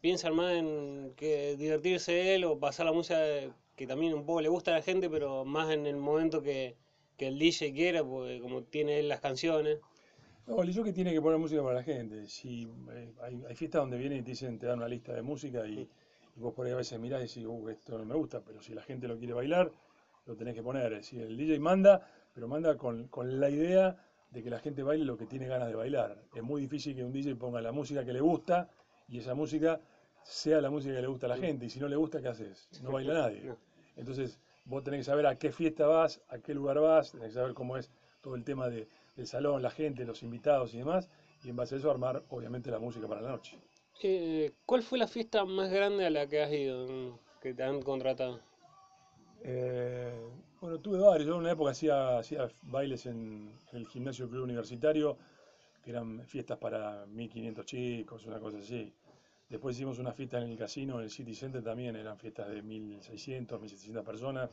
piensan 0.02 0.36
más 0.36 0.54
en 0.54 1.14
que 1.16 1.56
divertirse 1.56 2.36
él 2.36 2.44
o 2.44 2.60
pasar 2.60 2.86
la 2.86 2.92
música 2.92 3.20
que 3.76 3.88
también 3.88 4.14
un 4.14 4.26
poco 4.26 4.42
le 4.42 4.50
gusta 4.50 4.72
a 4.72 4.76
la 4.76 4.82
gente, 4.82 5.10
pero 5.10 5.46
más 5.46 5.72
en 5.72 5.86
el 5.86 5.96
momento 5.96 6.42
que, 6.42 6.76
que 7.22 7.28
el 7.28 7.38
DJ 7.38 7.72
quiera, 7.72 8.04
porque 8.04 8.40
como 8.42 8.64
tiene 8.64 9.00
él 9.00 9.08
las 9.08 9.20
canciones. 9.20 9.78
No, 10.48 10.64
el 10.64 10.74
que 10.74 10.92
tiene 10.92 11.14
que 11.14 11.22
poner 11.22 11.38
música 11.38 11.62
para 11.62 11.76
la 11.76 11.84
gente. 11.84 12.26
Si 12.26 12.68
eh, 12.94 13.14
hay, 13.22 13.44
hay, 13.48 13.56
fiestas 13.56 13.84
donde 13.84 14.00
vienen 14.00 14.18
y 14.18 14.22
te 14.24 14.32
dicen, 14.32 14.58
te 14.58 14.66
dan 14.66 14.80
una 14.80 14.88
lista 14.88 15.14
de 15.14 15.22
música 15.22 15.64
y, 15.68 15.88
y 16.36 16.40
vos 16.40 16.52
por 16.56 16.66
ahí 16.66 16.72
a 16.72 16.78
veces 16.78 17.00
mirás 17.00 17.20
y 17.20 17.28
decís, 17.28 17.46
uh, 17.46 17.70
esto 17.70 17.96
no 18.00 18.06
me 18.06 18.16
gusta, 18.16 18.42
pero 18.44 18.60
si 18.64 18.74
la 18.74 18.82
gente 18.82 19.08
lo 19.08 19.20
quiere 19.20 19.34
bailar, 19.34 19.72
lo 20.26 20.36
tenés 20.36 20.56
que 20.56 20.64
poner. 20.64 20.94
Es 20.94 21.02
decir, 21.02 21.22
el 21.22 21.38
DJ 21.38 21.60
manda, 21.60 22.08
pero 22.34 22.48
manda 22.48 22.76
con, 22.76 23.08
la 23.40 23.52
idea 23.52 24.04
de 24.32 24.42
que 24.42 24.50
la 24.50 24.58
gente 24.58 24.82
baile 24.82 25.06
lo 25.06 25.16
que 25.16 25.28
tiene 25.28 25.46
ganas 25.46 25.68
de 25.68 25.76
bailar. 25.76 26.24
Es 26.34 26.42
muy 26.42 26.60
difícil 26.60 26.96
que 26.96 27.04
un 27.04 27.14
DJ 27.14 27.36
ponga 27.36 27.62
la 27.62 27.72
música 27.72 28.04
que 28.04 28.14
le 28.14 28.22
gusta 28.22 28.68
y 29.08 29.20
esa 29.20 29.36
música 29.36 29.80
sea 30.24 30.60
la 30.60 30.72
música 30.72 30.96
que 30.96 31.02
le 31.02 31.08
gusta 31.08 31.28
a 31.28 31.30
la 31.30 31.38
gente. 31.38 31.68
Y 31.68 31.70
si 31.70 31.80
no 31.80 31.88
le 31.88 31.98
gusta, 31.98 32.20
¿qué 32.20 32.30
haces? 32.30 32.68
No 32.82 32.92
baila 32.92 33.14
nadie. 33.22 33.54
Entonces, 33.96 34.40
vos 34.66 34.84
tenés 34.84 35.02
que 35.02 35.04
saber 35.06 35.26
a 35.28 35.38
qué 35.38 35.52
fiesta 35.52 35.88
vas, 35.88 36.22
a 36.30 36.40
qué 36.40 36.54
lugar 36.54 36.80
vas, 36.80 37.12
tenés 37.12 37.30
que 37.30 37.34
saber 37.34 37.54
cómo 37.54 37.78
es 37.78 37.92
todo 38.22 38.36
el 38.36 38.44
tema 38.44 38.70
del 38.70 38.88
salón, 39.26 39.62
la 39.62 39.72
gente, 39.72 40.06
los 40.06 40.24
invitados 40.24 40.74
y 40.74 40.78
demás. 40.78 41.10
Y 41.44 41.50
en 41.50 41.56
base 41.56 41.76
a 41.76 41.78
eso 41.80 41.90
armar, 41.90 42.24
obviamente, 42.30 42.70
la 42.70 42.80
música 42.80 43.08
para 43.08 43.22
la 43.22 43.32
noche. 43.32 43.58
Eh, 44.04 44.52
¿Cuál 44.66 44.84
fue 44.84 44.98
la 44.98 45.08
fiesta 45.08 45.46
más 45.46 45.72
grande 45.72 46.06
a 46.06 46.10
la 46.10 46.28
que 46.28 46.42
has 46.42 46.52
ido, 46.52 47.20
que 47.42 47.54
te 47.54 47.64
han 47.64 47.82
contratado? 47.82 48.40
Eh, 49.44 50.14
bueno, 50.60 50.80
tuve 50.80 51.00
varios. 51.00 51.28
Yo 51.28 51.36
en 51.36 51.42
una 51.42 51.52
época 51.52 51.72
hacía, 51.72 52.20
hacía 52.20 52.48
bailes 52.64 53.06
en, 53.06 53.52
el 53.74 53.88
gimnasio 53.88 54.30
club 54.30 54.44
universitario, 54.44 55.18
que 55.84 55.92
eran 55.92 56.26
fiestas 56.26 56.58
para 56.58 57.06
1500 57.08 57.66
chicos, 57.66 58.26
una 58.26 58.40
cosa 58.40 58.60
así. 58.60 58.94
Después 59.52 59.76
hicimos 59.76 60.00
una 60.00 60.14
fiesta 60.14 60.38
en 60.38 60.50
el 60.50 60.58
casino, 60.58 61.00
en 61.00 61.04
el 61.04 61.10
City 61.10 61.36
Center 61.36 61.62
también, 61.62 61.94
eran 61.98 62.18
fiestas 62.18 62.48
de 62.48 62.62
1600, 62.62 63.60
1700 63.60 64.06
personas, 64.06 64.50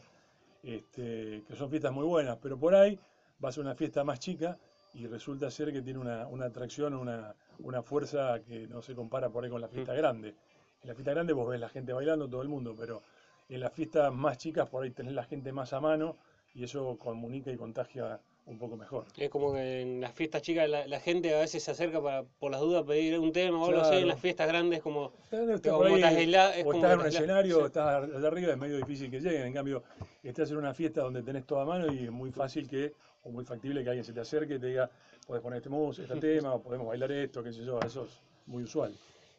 este, 0.61 1.45
que 1.47 1.55
son 1.55 1.71
fiestas 1.71 1.93
muy 1.93 2.05
buenas, 2.05 2.37
pero 2.43 2.59
por 2.59 2.75
ahí 2.75 2.99
vas 3.39 3.57
a 3.57 3.61
una 3.61 3.77
fiesta 3.77 4.03
más 4.03 4.19
chica 4.19 4.59
y 4.95 5.07
resulta 5.07 5.53
ser 5.53 5.73
que 5.73 5.83
tiene 5.83 6.01
una, 6.01 6.27
una 6.27 6.47
atracción, 6.47 6.95
una, 6.95 7.33
una 7.61 7.81
fuerza 7.81 8.41
que 8.43 8.67
no 8.67 8.83
se 8.83 8.97
compara 8.97 9.31
por 9.31 9.45
ahí 9.45 9.51
con 9.51 9.61
la 9.61 9.69
fiesta 9.69 9.93
mm. 9.93 9.97
grande. 9.97 10.35
En 10.83 10.89
la 10.89 10.95
fiesta 10.97 11.13
grande 11.13 11.33
vos 11.33 11.49
ves 11.49 11.61
la 11.61 11.69
gente 11.69 11.93
bailando, 11.93 12.29
todo 12.29 12.43
el 12.43 12.49
mundo, 12.49 12.75
pero 12.77 13.01
en 13.49 13.61
las 13.61 13.73
fiestas 13.73 14.13
más 14.13 14.37
chicas 14.37 14.69
por 14.69 14.83
ahí 14.83 14.91
tenés 14.91 15.13
la 15.13 15.23
gente 15.23 15.53
más 15.53 15.73
a 15.75 15.81
mano 15.81 16.17
y 16.55 16.65
eso 16.65 16.99
comunica 16.99 17.53
y 17.53 17.57
contagia 17.57 18.21
un 18.49 18.59
poco 18.59 18.77
mejor. 18.77 19.05
Es 19.17 19.29
como 19.29 19.53
que 19.53 19.83
en 19.83 20.01
las 20.01 20.13
fiestas 20.13 20.43
chicas 20.43 20.69
la, 20.69 21.01
gente 21.01 21.35
a 21.35 21.41
veces 21.41 21.63
se 21.63 21.71
acerca 21.71 22.03
para, 22.03 22.25
por 22.25 22.51
las 22.51 22.61
dudas, 22.61 22.85
pedir 22.85 23.19
un 23.19 23.33
tema 23.33 23.63
o 23.63 23.67
algo 23.67 23.81
así. 23.83 23.97
En 23.97 24.09
las 24.09 24.21
fiestas 24.21 24.49
grandes, 24.49 24.81
como, 24.81 25.13
como 25.31 25.87
estás, 25.87 26.17
es 26.17 26.67
o 26.67 26.73
estás 26.73 26.93
en 26.93 27.01
un 27.01 27.07
escenario, 27.07 27.63
o 27.63 27.67
estás 27.67 28.05
allá 28.05 28.27
arriba, 28.27 28.53
es 28.53 28.59
medio 28.59 28.79
difícil 28.79 29.11
que 29.11 29.21
lleguen. 29.21 29.43
En 29.43 29.53
cambio, 29.53 29.83
estás 30.23 30.51
en 30.51 30.57
una 30.57 30.73
fiesta 30.73 31.03
donde 31.03 31.23
tenés 31.23 31.45
toda 31.47 31.63
a 31.63 31.67
mano 31.67 31.93
y 31.93 32.05
es 32.05 32.11
muy 32.11 32.33
fácil 32.33 32.69
que, 32.69 32.93
o 33.23 33.31
muy 33.31 33.45
factible 33.45 33.83
que 33.83 33.91
alguien 33.91 34.05
se 34.05 34.13
te 34.13 34.21
acerque 34.21 34.55
y 34.55 34.59
te 34.59 34.67
diga, 34.67 34.91
podés 35.27 35.43
poner 35.43 35.59
este, 35.59 35.69
música, 35.69 36.15
este 36.15 36.21
tema, 36.35 36.55
o 36.55 36.63
podemos 36.63 36.87
bailar 36.87 37.13
esto, 37.13 37.43
qué 37.43 37.53
sé 37.53 37.65
yo. 37.65 37.79
Eso 37.81 38.05
es 38.05 38.11
muy 38.47 38.63
usual. 38.63 38.95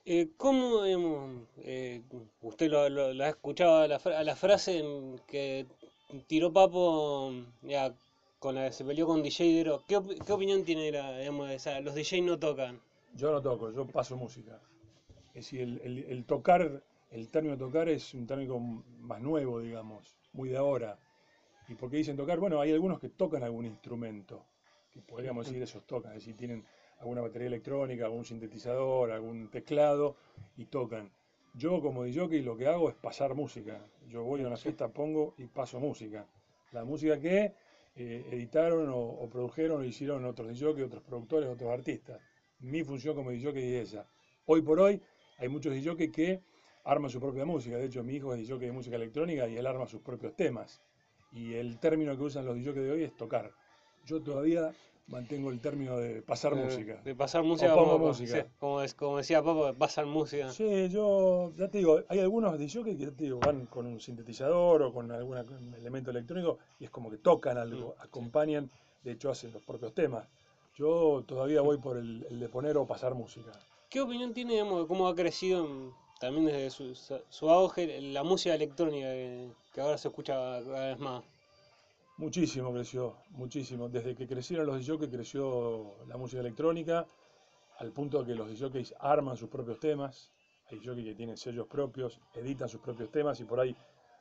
Eh, 0.05 0.29
¿Cómo 0.37 0.83
eh, 1.57 2.01
usted 2.41 2.69
lo, 2.69 3.23
ha 3.23 3.29
escuchado 3.29 3.77
a 3.77 3.87
la, 3.87 4.35
frase 4.35 4.79
en 4.79 5.19
que 5.27 5.65
tiró 6.27 6.51
Papo 6.51 7.31
ya, 7.61 7.93
con 8.39 8.55
la 8.55 8.67
que 8.67 8.73
se 8.73 8.85
peleó 8.85 9.05
con 9.05 9.21
DJ 9.21 9.53
Dero? 9.53 9.83
¿Qué, 9.87 9.97
opinión 9.97 10.63
tiene 10.63 10.91
digamos, 11.19 11.49
esa, 11.51 11.79
los 11.81 11.93
DJ 11.93 12.21
no 12.21 12.39
tocan? 12.39 12.79
Yo 13.13 13.31
no 13.31 13.41
toco, 13.41 13.71
yo 13.71 13.85
paso 13.85 14.15
música. 14.15 14.59
Es 15.29 15.45
decir, 15.45 15.81
el, 15.83 16.25
tocar, 16.25 16.81
el 17.11 17.29
término 17.29 17.57
tocar 17.57 17.89
es 17.89 18.13
un 18.13 18.25
término 18.25 18.59
más 18.99 19.21
nuevo, 19.21 19.59
digamos, 19.59 20.15
muy 20.33 20.49
de 20.49 20.57
ahora. 20.57 20.97
¿Y 21.67 21.75
por 21.75 21.89
qué 21.89 21.97
dicen 21.97 22.17
tocar? 22.17 22.39
Bueno, 22.39 22.61
hay 22.61 22.71
algunos 22.71 22.99
que 22.99 23.09
tocan 23.09 23.43
algún 23.43 23.65
instrumento, 23.65 24.45
que 24.91 25.01
podríamos 25.01 25.45
decir 25.45 25.61
esos 25.61 25.85
tocan, 25.85 26.13
es 26.13 26.19
decir, 26.19 26.35
tienen 26.35 26.65
alguna 26.99 27.21
batería 27.21 27.47
electrónica, 27.47 28.05
algún 28.05 28.25
sintetizador, 28.25 29.11
algún 29.11 29.49
teclado 29.49 30.15
y 30.57 30.65
tocan. 30.65 31.11
Yo 31.53 31.81
como 31.81 32.03
DJ 32.03 32.41
lo 32.41 32.55
que 32.57 32.67
hago 32.67 32.89
es 32.89 32.95
pasar 32.95 33.35
música. 33.35 33.81
Yo 34.07 34.23
voy 34.23 34.43
a 34.43 34.47
una 34.47 34.57
fiesta, 34.57 34.87
pongo 34.87 35.33
y 35.37 35.45
paso 35.45 35.79
música. 35.79 36.25
La 36.71 36.83
música 36.83 37.19
que 37.19 37.53
eh, 37.95 38.25
editaron 38.31 38.89
o, 38.93 39.27
produjeron 39.29 39.81
o 39.81 39.83
hicieron 39.83 40.25
otros 40.25 40.49
DJ, 40.49 40.83
otros 40.83 41.03
productores, 41.03 41.49
otros 41.49 41.71
artistas. 41.71 42.21
Mi 42.59 42.83
función 42.83 43.15
como 43.15 43.31
DJ 43.31 43.49
es 43.49 43.89
esa. 43.89 44.07
Hoy 44.45 44.61
por 44.61 44.79
hoy 44.79 45.01
hay 45.37 45.49
muchos 45.49 45.73
DJ 45.73 46.11
que 46.11 46.41
arman 46.83 47.09
su 47.09 47.19
propia 47.19 47.45
música. 47.45 47.77
De 47.77 47.85
hecho, 47.85 48.03
mi 48.03 48.15
hijo 48.15 48.33
es 48.33 48.39
DJ 48.39 48.57
de 48.59 48.71
música 48.71 48.95
electrónica 48.95 49.47
y 49.47 49.57
él 49.57 49.67
arma 49.67 49.87
sus 49.87 50.01
propios 50.01 50.35
temas. 50.35 50.81
y 51.31 51.53
el 51.53 51.79
término 51.79 52.17
que 52.17 52.23
usan 52.23 52.45
los 52.45 52.55
DJs 52.55 52.75
de 52.75 52.91
hoy 52.91 53.03
es 53.03 53.15
tocar. 53.15 53.53
Yo 54.05 54.21
todavía 54.21 54.73
mantengo 55.07 55.49
el 55.49 55.59
término 55.59 55.97
de 55.97 56.21
pasar 56.21 56.55
música. 56.55 57.01
De 57.03 57.15
pasar 57.15 57.43
música. 57.43 57.73
O 57.73 57.77
pongo 57.77 57.93
como, 57.93 58.07
música. 58.07 58.47
como, 58.59 58.81
es- 58.81 58.93
como 58.93 59.17
decía 59.17 59.43
Papo, 59.43 59.73
pasar 59.73 60.05
música. 60.05 60.49
Sí, 60.49 60.89
yo, 60.89 61.51
ya 61.57 61.69
te 61.69 61.79
digo, 61.79 62.01
hay 62.09 62.19
algunos 62.19 62.57
que 62.57 62.67
ya 62.95 63.11
te 63.11 63.23
digo, 63.25 63.39
van 63.39 63.65
con 63.65 63.85
un 63.87 63.99
sintetizador 63.99 64.81
o 64.83 64.93
con 64.93 65.11
algún 65.11 65.37
elemento 65.75 66.11
electrónico 66.11 66.59
y 66.79 66.85
es 66.85 66.89
como 66.91 67.09
que 67.09 67.17
tocan 67.17 67.57
algo, 67.57 67.95
Mm, 67.97 68.01
acompañan, 68.01 68.69
de 69.03 69.11
hecho 69.11 69.29
hacen 69.31 69.51
los 69.51 69.63
propios 69.63 69.93
temas. 69.93 70.27
Yo 70.75 71.23
todavía 71.27 71.61
voy 71.61 71.77
por 71.77 71.97
el, 71.97 72.25
el 72.29 72.39
de 72.39 72.47
poner 72.49 72.77
o 72.77 72.85
pasar 72.85 73.15
música. 73.15 73.51
¿Qué 73.89 74.01
opinión 74.01 74.33
tiene 74.33 74.53
digamos, 74.53 74.81
de 74.81 74.87
cómo 74.87 75.07
ha 75.07 75.15
crecido 75.15 75.65
en- 75.65 75.91
también 76.19 76.45
desde 76.45 76.69
su, 76.69 76.95
su 77.29 77.49
auge 77.49 78.01
la 78.01 78.23
música 78.23 78.53
electrónica 78.53 79.07
que, 79.07 79.49
que 79.73 79.81
ahora 79.81 79.97
se 79.97 80.09
escucha 80.09 80.33
cada 80.33 80.87
vez 80.89 80.99
más? 80.99 81.23
Muchísimo 82.23 82.71
creció, 82.73 83.15
muchísimo. 83.31 83.89
Desde 83.89 84.13
que 84.15 84.27
crecieron 84.27 84.67
los 84.67 84.77
DJs 84.85 85.07
creció 85.09 85.95
la 86.07 86.17
música 86.17 86.41
electrónica, 86.41 87.07
al 87.79 87.91
punto 87.93 88.25
que 88.25 88.35
los 88.35 88.47
DJs 88.49 88.95
arman 88.99 89.37
sus 89.37 89.49
propios 89.49 89.79
temas. 89.79 90.31
Hay 90.69 90.79
DJs 90.79 91.03
que 91.05 91.15
tienen 91.15 91.37
sellos 91.37 91.67
propios, 91.67 92.19
editan 92.35 92.69
sus 92.69 92.81
propios 92.81 93.09
temas 93.11 93.39
y 93.39 93.45
por 93.45 93.59
ahí 93.59 93.75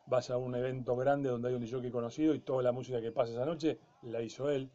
vas 0.07 0.31
a 0.31 0.37
un 0.39 0.55
evento 0.55 0.97
grande 0.97 1.29
donde 1.29 1.49
hay 1.49 1.55
un 1.55 1.61
DJ 1.63 1.91
conocido 1.91 2.35
y 2.35 2.41
toda 2.41 2.63
la 2.63 2.73
música 2.73 3.01
que 3.01 3.13
pasa 3.13 3.33
esa 3.33 3.45
noche 3.47 3.79
la 4.03 4.23
hizo 4.23 4.49
él. 4.51 4.71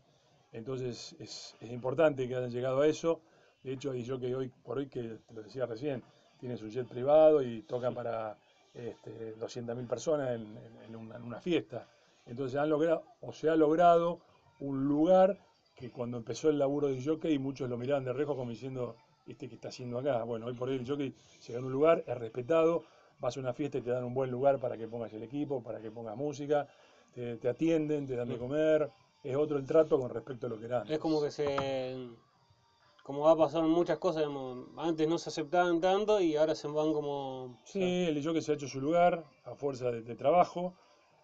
Entonces 0.51 1.15
es, 1.19 1.55
es 1.61 1.71
importante 1.71 2.27
que 2.27 2.35
hayan 2.35 2.51
llegado 2.51 2.81
a 2.81 2.87
eso. 2.87 3.21
De 3.63 3.73
hecho, 3.73 3.91
hay 3.91 4.03
DJs 4.03 4.33
hoy 4.35 4.49
por 4.63 4.77
hoy 4.79 4.87
que, 4.87 5.01
te 5.27 5.33
lo 5.33 5.41
decía 5.43 5.65
recién, 5.65 6.03
tienen 6.39 6.57
su 6.57 6.67
jet 6.69 6.87
privado 6.87 7.41
y 7.41 7.63
tocan 7.63 7.93
para 7.95 8.37
este, 8.73 9.35
200.000 9.37 9.87
personas 9.87 10.31
en, 10.35 10.57
en- 10.57 10.77
en 10.83 10.95
una, 10.95 11.15
en 11.17 11.23
una 11.23 11.39
fiesta. 11.41 11.87
Entonces 12.25 12.59
han 12.59 12.69
logrado, 12.69 13.03
o 13.21 13.33
se 13.33 13.49
ha 13.49 13.55
logrado 13.55 14.19
un 14.59 14.87
lugar 14.87 15.39
que 15.75 15.91
cuando 15.91 16.17
empezó 16.17 16.49
el 16.49 16.59
laburo 16.59 16.87
de 16.87 17.03
jockey 17.03 17.37
muchos 17.39 17.69
lo 17.69 17.77
miraban 17.77 18.05
de 18.05 18.13
rejo 18.13 18.35
como 18.35 18.51
diciendo, 18.51 18.95
este 19.25 19.49
que 19.49 19.55
está 19.55 19.69
haciendo 19.69 19.97
acá. 19.97 20.23
Bueno, 20.23 20.45
hoy 20.45 20.53
por 20.53 20.69
hoy 20.69 20.75
el 20.75 20.87
jockey 20.87 21.15
se 21.39 21.53
gana 21.53 21.65
un 21.65 21.71
lugar, 21.71 22.03
es 22.07 22.17
respetado, 22.17 22.83
vas 23.19 23.37
a 23.37 23.39
una 23.39 23.53
fiesta 23.53 23.77
y 23.77 23.81
te 23.81 23.89
dan 23.89 24.03
un 24.03 24.13
buen 24.13 24.31
lugar 24.31 24.59
para 24.59 24.77
que 24.77 24.87
pongas 24.87 25.11
el 25.13 25.23
equipo, 25.23 25.63
para 25.63 25.81
que 25.81 25.91
pongas 25.91 26.15
música, 26.15 26.67
te, 27.13 27.37
te 27.37 27.49
atienden, 27.49 28.05
te 28.05 28.15
dan 28.15 28.29
de 28.29 28.37
comer, 28.37 28.91
es 29.23 29.35
otro 29.35 29.57
el 29.57 29.65
trato 29.65 29.99
con 29.99 30.09
respecto 30.09 30.47
a 30.47 30.49
lo 30.49 30.59
que 30.59 30.65
era 30.65 30.81
antes. 30.81 30.93
Es 30.93 30.99
como 30.99 31.21
que 31.21 31.31
se. 31.31 32.09
Como 33.03 33.21
va 33.21 33.31
a 33.31 33.37
pasar 33.37 33.63
muchas 33.63 33.97
cosas, 33.97 34.21
digamos, 34.21 34.67
antes 34.77 35.07
no 35.09 35.17
se 35.17 35.29
aceptaban 35.29 35.81
tanto 35.81 36.21
y 36.21 36.37
ahora 36.37 36.55
se 36.55 36.67
van 36.67 36.93
como. 36.93 37.59
Sí, 37.65 38.05
el 38.05 38.23
jockey 38.23 38.41
se 38.41 38.53
ha 38.53 38.55
hecho 38.55 38.67
su 38.67 38.79
lugar 38.79 39.25
a 39.43 39.55
fuerza 39.55 39.91
de, 39.91 40.01
de 40.01 40.15
trabajo. 40.15 40.73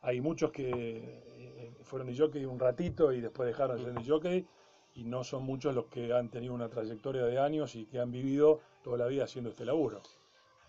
Hay 0.01 0.21
muchos 0.21 0.51
que 0.51 0.69
eh, 0.71 1.71
fueron 1.83 2.07
de 2.07 2.17
jockey 2.17 2.45
un 2.45 2.59
ratito 2.59 3.11
y 3.11 3.21
después 3.21 3.47
dejaron 3.47 3.77
de 3.77 3.83
ser 3.83 3.93
de 3.93 4.09
jockey 4.09 4.47
y 4.95 5.03
no 5.03 5.23
son 5.23 5.43
muchos 5.43 5.75
los 5.75 5.85
que 5.87 6.13
han 6.13 6.29
tenido 6.29 6.53
una 6.53 6.69
trayectoria 6.69 7.23
de 7.25 7.37
años 7.39 7.75
y 7.75 7.85
que 7.85 7.99
han 7.99 8.11
vivido 8.11 8.61
toda 8.83 8.97
la 8.97 9.07
vida 9.07 9.25
haciendo 9.25 9.49
este 9.49 9.65
laburo. 9.65 10.01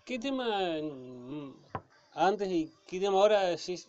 ¿Qué 0.05 0.19
tema 0.19 0.75
antes 2.13 2.49
y 2.49 2.71
qué 2.87 2.99
tema 2.99 3.17
ahora 3.19 3.43
decís? 3.43 3.87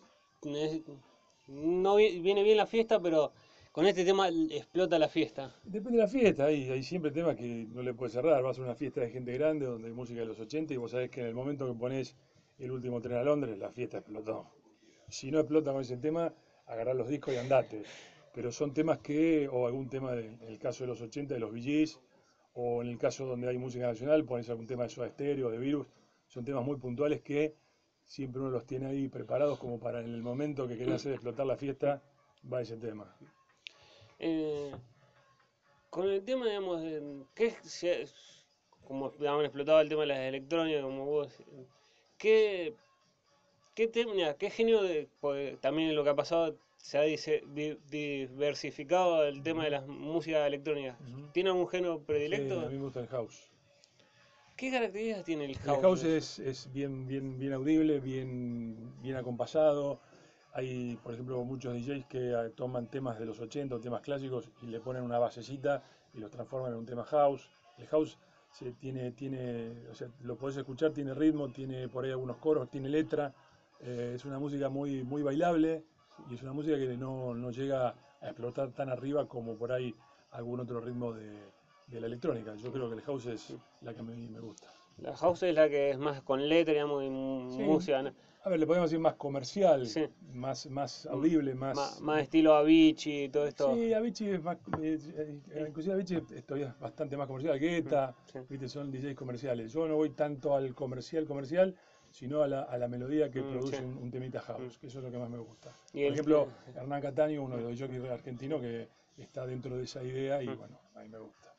No 1.47 1.95
vi- 1.95 2.19
viene 2.21 2.43
bien 2.43 2.57
la 2.57 2.65
fiesta, 2.65 2.99
pero 3.01 3.31
con 3.71 3.85
este 3.85 4.05
tema 4.05 4.29
explota 4.29 4.97
la 4.99 5.09
fiesta. 5.09 5.53
Depende 5.63 5.97
de 5.97 6.03
la 6.03 6.09
fiesta, 6.09 6.45
hay, 6.45 6.69
hay 6.69 6.83
siempre 6.83 7.11
temas 7.11 7.35
que 7.35 7.67
no 7.69 7.81
le 7.81 7.93
puedes 7.93 8.13
cerrar. 8.13 8.41
Vas 8.43 8.59
a 8.59 8.61
una 8.61 8.75
fiesta 8.75 9.01
de 9.01 9.09
gente 9.09 9.33
grande 9.33 9.65
donde 9.65 9.87
hay 9.89 9.93
música 9.93 10.19
de 10.21 10.25
los 10.25 10.39
80 10.39 10.73
y 10.73 10.77
vos 10.77 10.91
sabés 10.91 11.09
que 11.09 11.21
en 11.21 11.27
el 11.27 11.33
momento 11.35 11.67
que 11.67 11.73
pones 11.77 12.15
el 12.59 12.71
último 12.71 13.01
tren 13.01 13.17
a 13.17 13.23
Londres, 13.23 13.57
la 13.57 13.71
fiesta 13.71 13.97
explotó. 13.97 14.47
Si 15.09 15.31
no 15.31 15.39
explota 15.39 15.71
con 15.71 15.81
ese 15.81 15.97
tema, 15.97 16.33
agarrá 16.67 16.93
los 16.93 17.07
discos 17.07 17.33
y 17.33 17.37
andate. 17.37 17.83
Pero 18.33 18.51
son 18.51 18.73
temas 18.73 18.99
que, 18.99 19.47
o 19.47 19.67
algún 19.67 19.89
tema, 19.89 20.13
de- 20.13 20.25
en 20.27 20.43
el 20.43 20.57
caso 20.59 20.83
de 20.83 20.87
los 20.87 21.01
80 21.01 21.33
de 21.35 21.39
los 21.39 21.51
VGs, 21.51 21.99
o 22.53 22.81
en 22.81 22.89
el 22.89 22.97
caso 22.97 23.25
donde 23.25 23.47
hay 23.47 23.57
música 23.57 23.87
nacional, 23.87 24.25
pones 24.25 24.49
algún 24.49 24.67
tema 24.67 24.83
de 24.83 24.89
Soda 24.89 25.09
Stereo, 25.09 25.49
de 25.49 25.57
Virus, 25.57 25.87
son 26.27 26.43
temas 26.45 26.65
muy 26.65 26.77
puntuales 26.77 27.21
que 27.21 27.55
siempre 28.05 28.41
uno 28.41 28.49
los 28.49 28.65
tiene 28.65 28.87
ahí 28.87 29.07
preparados 29.07 29.59
como 29.59 29.79
para 29.79 29.99
en 29.99 30.13
el 30.13 30.21
momento 30.21 30.67
que 30.67 30.77
querés 30.77 30.95
hacer 30.95 31.13
explotar 31.13 31.45
la 31.45 31.55
fiesta, 31.57 32.01
va 32.51 32.61
ese 32.61 32.77
tema. 32.77 33.15
Eh, 34.19 34.71
con 35.89 36.09
el 36.09 36.23
tema, 36.23 36.47
digamos, 36.47 36.81
de, 36.81 37.23
¿qué 37.35 37.53
como 38.83 39.11
digamos, 39.11 39.43
explotaba 39.45 39.81
el 39.81 39.89
tema 39.89 40.01
de 40.01 40.07
las 40.07 40.19
electrónicas, 40.19 40.81
como 40.81 41.05
vos, 41.05 41.43
¿qué, 42.17 42.75
qué 43.75 43.87
tema, 43.87 44.33
qué 44.35 44.49
genio 44.49 44.81
de, 44.83 45.07
porque 45.19 45.57
también 45.61 45.95
lo 45.95 46.03
que 46.03 46.09
ha 46.11 46.15
pasado 46.15 46.55
se 46.77 46.97
ha 46.97 47.01
dice- 47.01 47.43
di- 47.53 47.77
diversificado 47.89 49.23
el 49.25 49.41
tema 49.41 49.63
de 49.63 49.71
las 49.71 49.87
músicas 49.87 50.45
electrónicas. 50.47 50.97
Ujú. 51.01 51.27
¿Tiene 51.33 51.49
algún 51.49 51.67
género 51.67 51.97
Sí, 51.99 52.03
predilecto? 52.05 52.59
a 52.61 52.69
mí 52.69 52.75
me 52.77 52.83
gusta 52.83 52.99
el 52.99 53.07
house. 53.07 53.49
¿Qué 54.55 54.69
características 54.71 55.25
tiene 55.25 55.45
el 55.45 55.51
El 55.51 55.57
house? 55.57 55.81
house 55.81 56.03
es, 56.03 56.39
es 56.39 56.73
bien, 56.73 57.07
bien, 57.07 57.39
bien 57.39 57.53
audible, 57.53 57.99
bien, 57.99 58.75
bien 59.01 59.15
acompasado. 59.15 59.99
Hay, 60.53 60.99
por 61.03 61.13
ejemplo, 61.13 61.43
muchos 61.43 61.73
DJs 61.73 62.05
que 62.05 62.31
eh, 62.31 62.49
toman 62.55 62.85
temas 62.87 63.17
de 63.17 63.25
los 63.25 63.39
80 63.39 63.75
o 63.75 63.79
temas 63.79 64.01
clásicos 64.01 64.49
y 64.61 64.67
le 64.67 64.79
ponen 64.79 65.01
una 65.01 65.17
basecita 65.17 65.83
y 66.13 66.19
los 66.19 66.29
transforman 66.29 66.71
en 66.73 66.77
un 66.77 66.85
tema 66.85 67.03
house. 67.05 67.49
El 67.79 67.87
house 67.87 68.19
se 68.51 68.71
tiene, 68.73 69.11
tiene, 69.11 69.71
o 69.91 69.95
sea, 69.95 70.07
lo 70.21 70.35
podés 70.37 70.57
escuchar, 70.57 70.91
tiene 70.91 71.15
ritmo, 71.15 71.49
tiene 71.49 71.87
por 71.89 72.05
ahí 72.05 72.11
algunos 72.11 72.37
coros, 72.37 72.69
tiene 72.69 72.87
letra. 72.89 73.33
Eh, 73.83 74.13
es 74.15 74.25
una 74.25 74.39
música 74.39 74.69
muy, 74.69 75.03
muy 75.03 75.21
bailable 75.21 75.83
y 76.29 76.35
es 76.35 76.41
una 76.43 76.53
música 76.53 76.77
que 76.77 76.97
no, 76.97 77.33
no 77.33 77.51
llega 77.51 77.89
a 78.21 78.25
explotar 78.27 78.71
tan 78.71 78.89
arriba 78.89 79.27
como 79.27 79.55
por 79.55 79.71
ahí 79.71 79.93
algún 80.31 80.59
otro 80.59 80.79
ritmo 80.79 81.11
de, 81.13 81.31
de 81.87 82.01
la 82.01 82.07
electrónica. 82.07 82.55
Yo 82.55 82.71
creo 82.71 82.89
que 82.89 82.95
el 82.95 83.01
house 83.01 83.25
es 83.27 83.55
la 83.81 83.93
que 83.93 83.99
a 83.99 84.03
mí 84.03 84.29
me 84.29 84.39
gusta. 84.39 84.67
La 84.97 85.15
house 85.17 85.43
es 85.43 85.55
la 85.55 85.67
que 85.69 85.89
es 85.91 85.97
más 85.97 86.21
con 86.21 86.47
letra, 86.47 86.73
digamos, 86.73 87.03
y 87.03 87.07
Sí. 87.57 87.63
música, 87.63 88.01
¿no? 88.01 88.11
A 88.45 88.49
ver, 88.49 88.59
le 88.59 88.67
podemos 88.67 88.89
decir 88.89 88.99
más 89.01 89.13
comercial, 89.15 89.87
Sí. 89.87 90.05
más, 90.33 90.67
más 90.67 91.05
audible, 91.07 91.55
más... 91.55 91.75
más, 91.75 92.01
más 92.01 92.21
estilo 92.23 92.53
Avicii 92.55 93.23
y 93.25 93.29
todo 93.29 93.47
esto. 93.47 93.73
Sí, 93.73 93.93
Avicii 93.93 94.29
es 94.31 94.43
más... 94.43 94.57
eh, 94.81 94.99
eh, 95.51 95.65
inclusive 95.67 95.93
Avicii 95.95 96.17
es 96.35 96.45
todavía 96.45 96.75
bastante 96.79 97.15
más 97.17 97.27
comercial. 97.27 97.57
Guetta, 97.57 98.13
Sí. 98.25 98.39
viste, 98.49 98.67
son 98.67 98.91
DJs 98.91 99.15
comerciales. 99.15 99.71
Yo 99.71 99.87
no 99.87 99.95
voy 99.95 100.09
tanto 100.11 100.55
al 100.55 100.75
comercial 100.75 101.25
comercial, 101.25 101.73
sino 102.13 102.43
a 102.43 102.47
la, 102.47 102.61
a 102.61 102.77
la 102.77 102.87
melodía 102.87 103.31
que 103.31 103.41
Mm, 103.41 103.49
produce 103.49 103.77
sí. 103.79 103.83
un, 103.83 103.97
un 103.97 104.11
temita 104.11 104.39
house, 104.39 104.77
que 104.77 104.85
eso 104.87 104.99
es 104.99 105.03
lo 105.05 105.11
que 105.11 105.17
más 105.17 105.29
me 105.31 105.39
gusta. 105.39 105.71
Y 105.93 106.03
Por 106.03 106.13
ejemplo, 106.13 106.47
Hernán 106.75 107.01
Cataño, 107.01 107.41
uno 107.41 107.57
de 107.57 107.63
los 107.63 107.79
jockeys 107.79 108.03
argentinos 108.05 108.61
que 108.61 108.87
está 109.17 109.47
dentro 109.47 109.75
de 109.75 109.83
esa 109.83 110.03
idea 110.03 110.41
y 110.43 110.47
Mm. 110.47 110.57
bueno, 110.59 110.79
a 110.93 110.99
mí 111.01 111.09
me 111.09 111.17
gusta. 111.17 111.51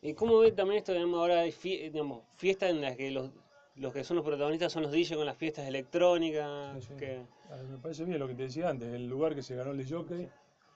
¿Y 0.00 0.14
cómo 0.14 0.38
ve 0.38 0.52
también 0.52 0.78
esto, 0.78 0.92
digamos, 0.94 1.20
ahora 1.20 1.42
digamos, 1.42 2.24
fiestas 2.36 2.70
en 2.70 2.80
las 2.80 2.96
que 2.96 3.10
los, 3.10 3.30
los 3.76 3.92
que 3.92 4.02
son 4.04 4.16
los 4.16 4.24
protagonistas 4.24 4.72
son 4.72 4.82
los 4.84 4.90
DJs 4.90 5.16
con 5.16 5.26
las 5.26 5.36
fiestas 5.36 5.66
electrónicas? 5.68 6.82
Sí, 6.82 6.88
sí. 6.88 6.94
que- 6.96 7.22
me 7.70 7.76
parece 7.76 8.04
bien 8.06 8.18
lo 8.18 8.26
que 8.26 8.34
te 8.34 8.44
decía 8.44 8.70
antes, 8.70 8.88
el 8.92 9.06
lugar 9.06 9.34
que 9.34 9.42
se 9.42 9.54
ganó 9.54 9.72
el 9.72 9.86
jockey, 9.86 10.26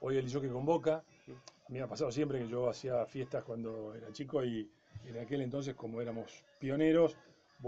hoy 0.01 0.19
el 0.19 0.31
jockey 0.31 0.51
convoca. 0.51 0.97
A 0.99 1.73
mí 1.73 1.79
me 1.79 1.81
ha 1.81 1.89
pasado 1.89 2.13
siempre 2.13 2.39
que 2.41 2.49
yo 2.49 2.69
hacía 2.69 3.07
fiestas 3.07 3.43
cuando 3.43 3.95
era 3.95 4.13
chico 4.13 4.45
y 4.45 4.71
en 5.07 5.19
aquel 5.19 5.41
entonces, 5.41 5.75
como 5.75 6.01
éramos 6.03 6.45
pioneros, 6.59 7.17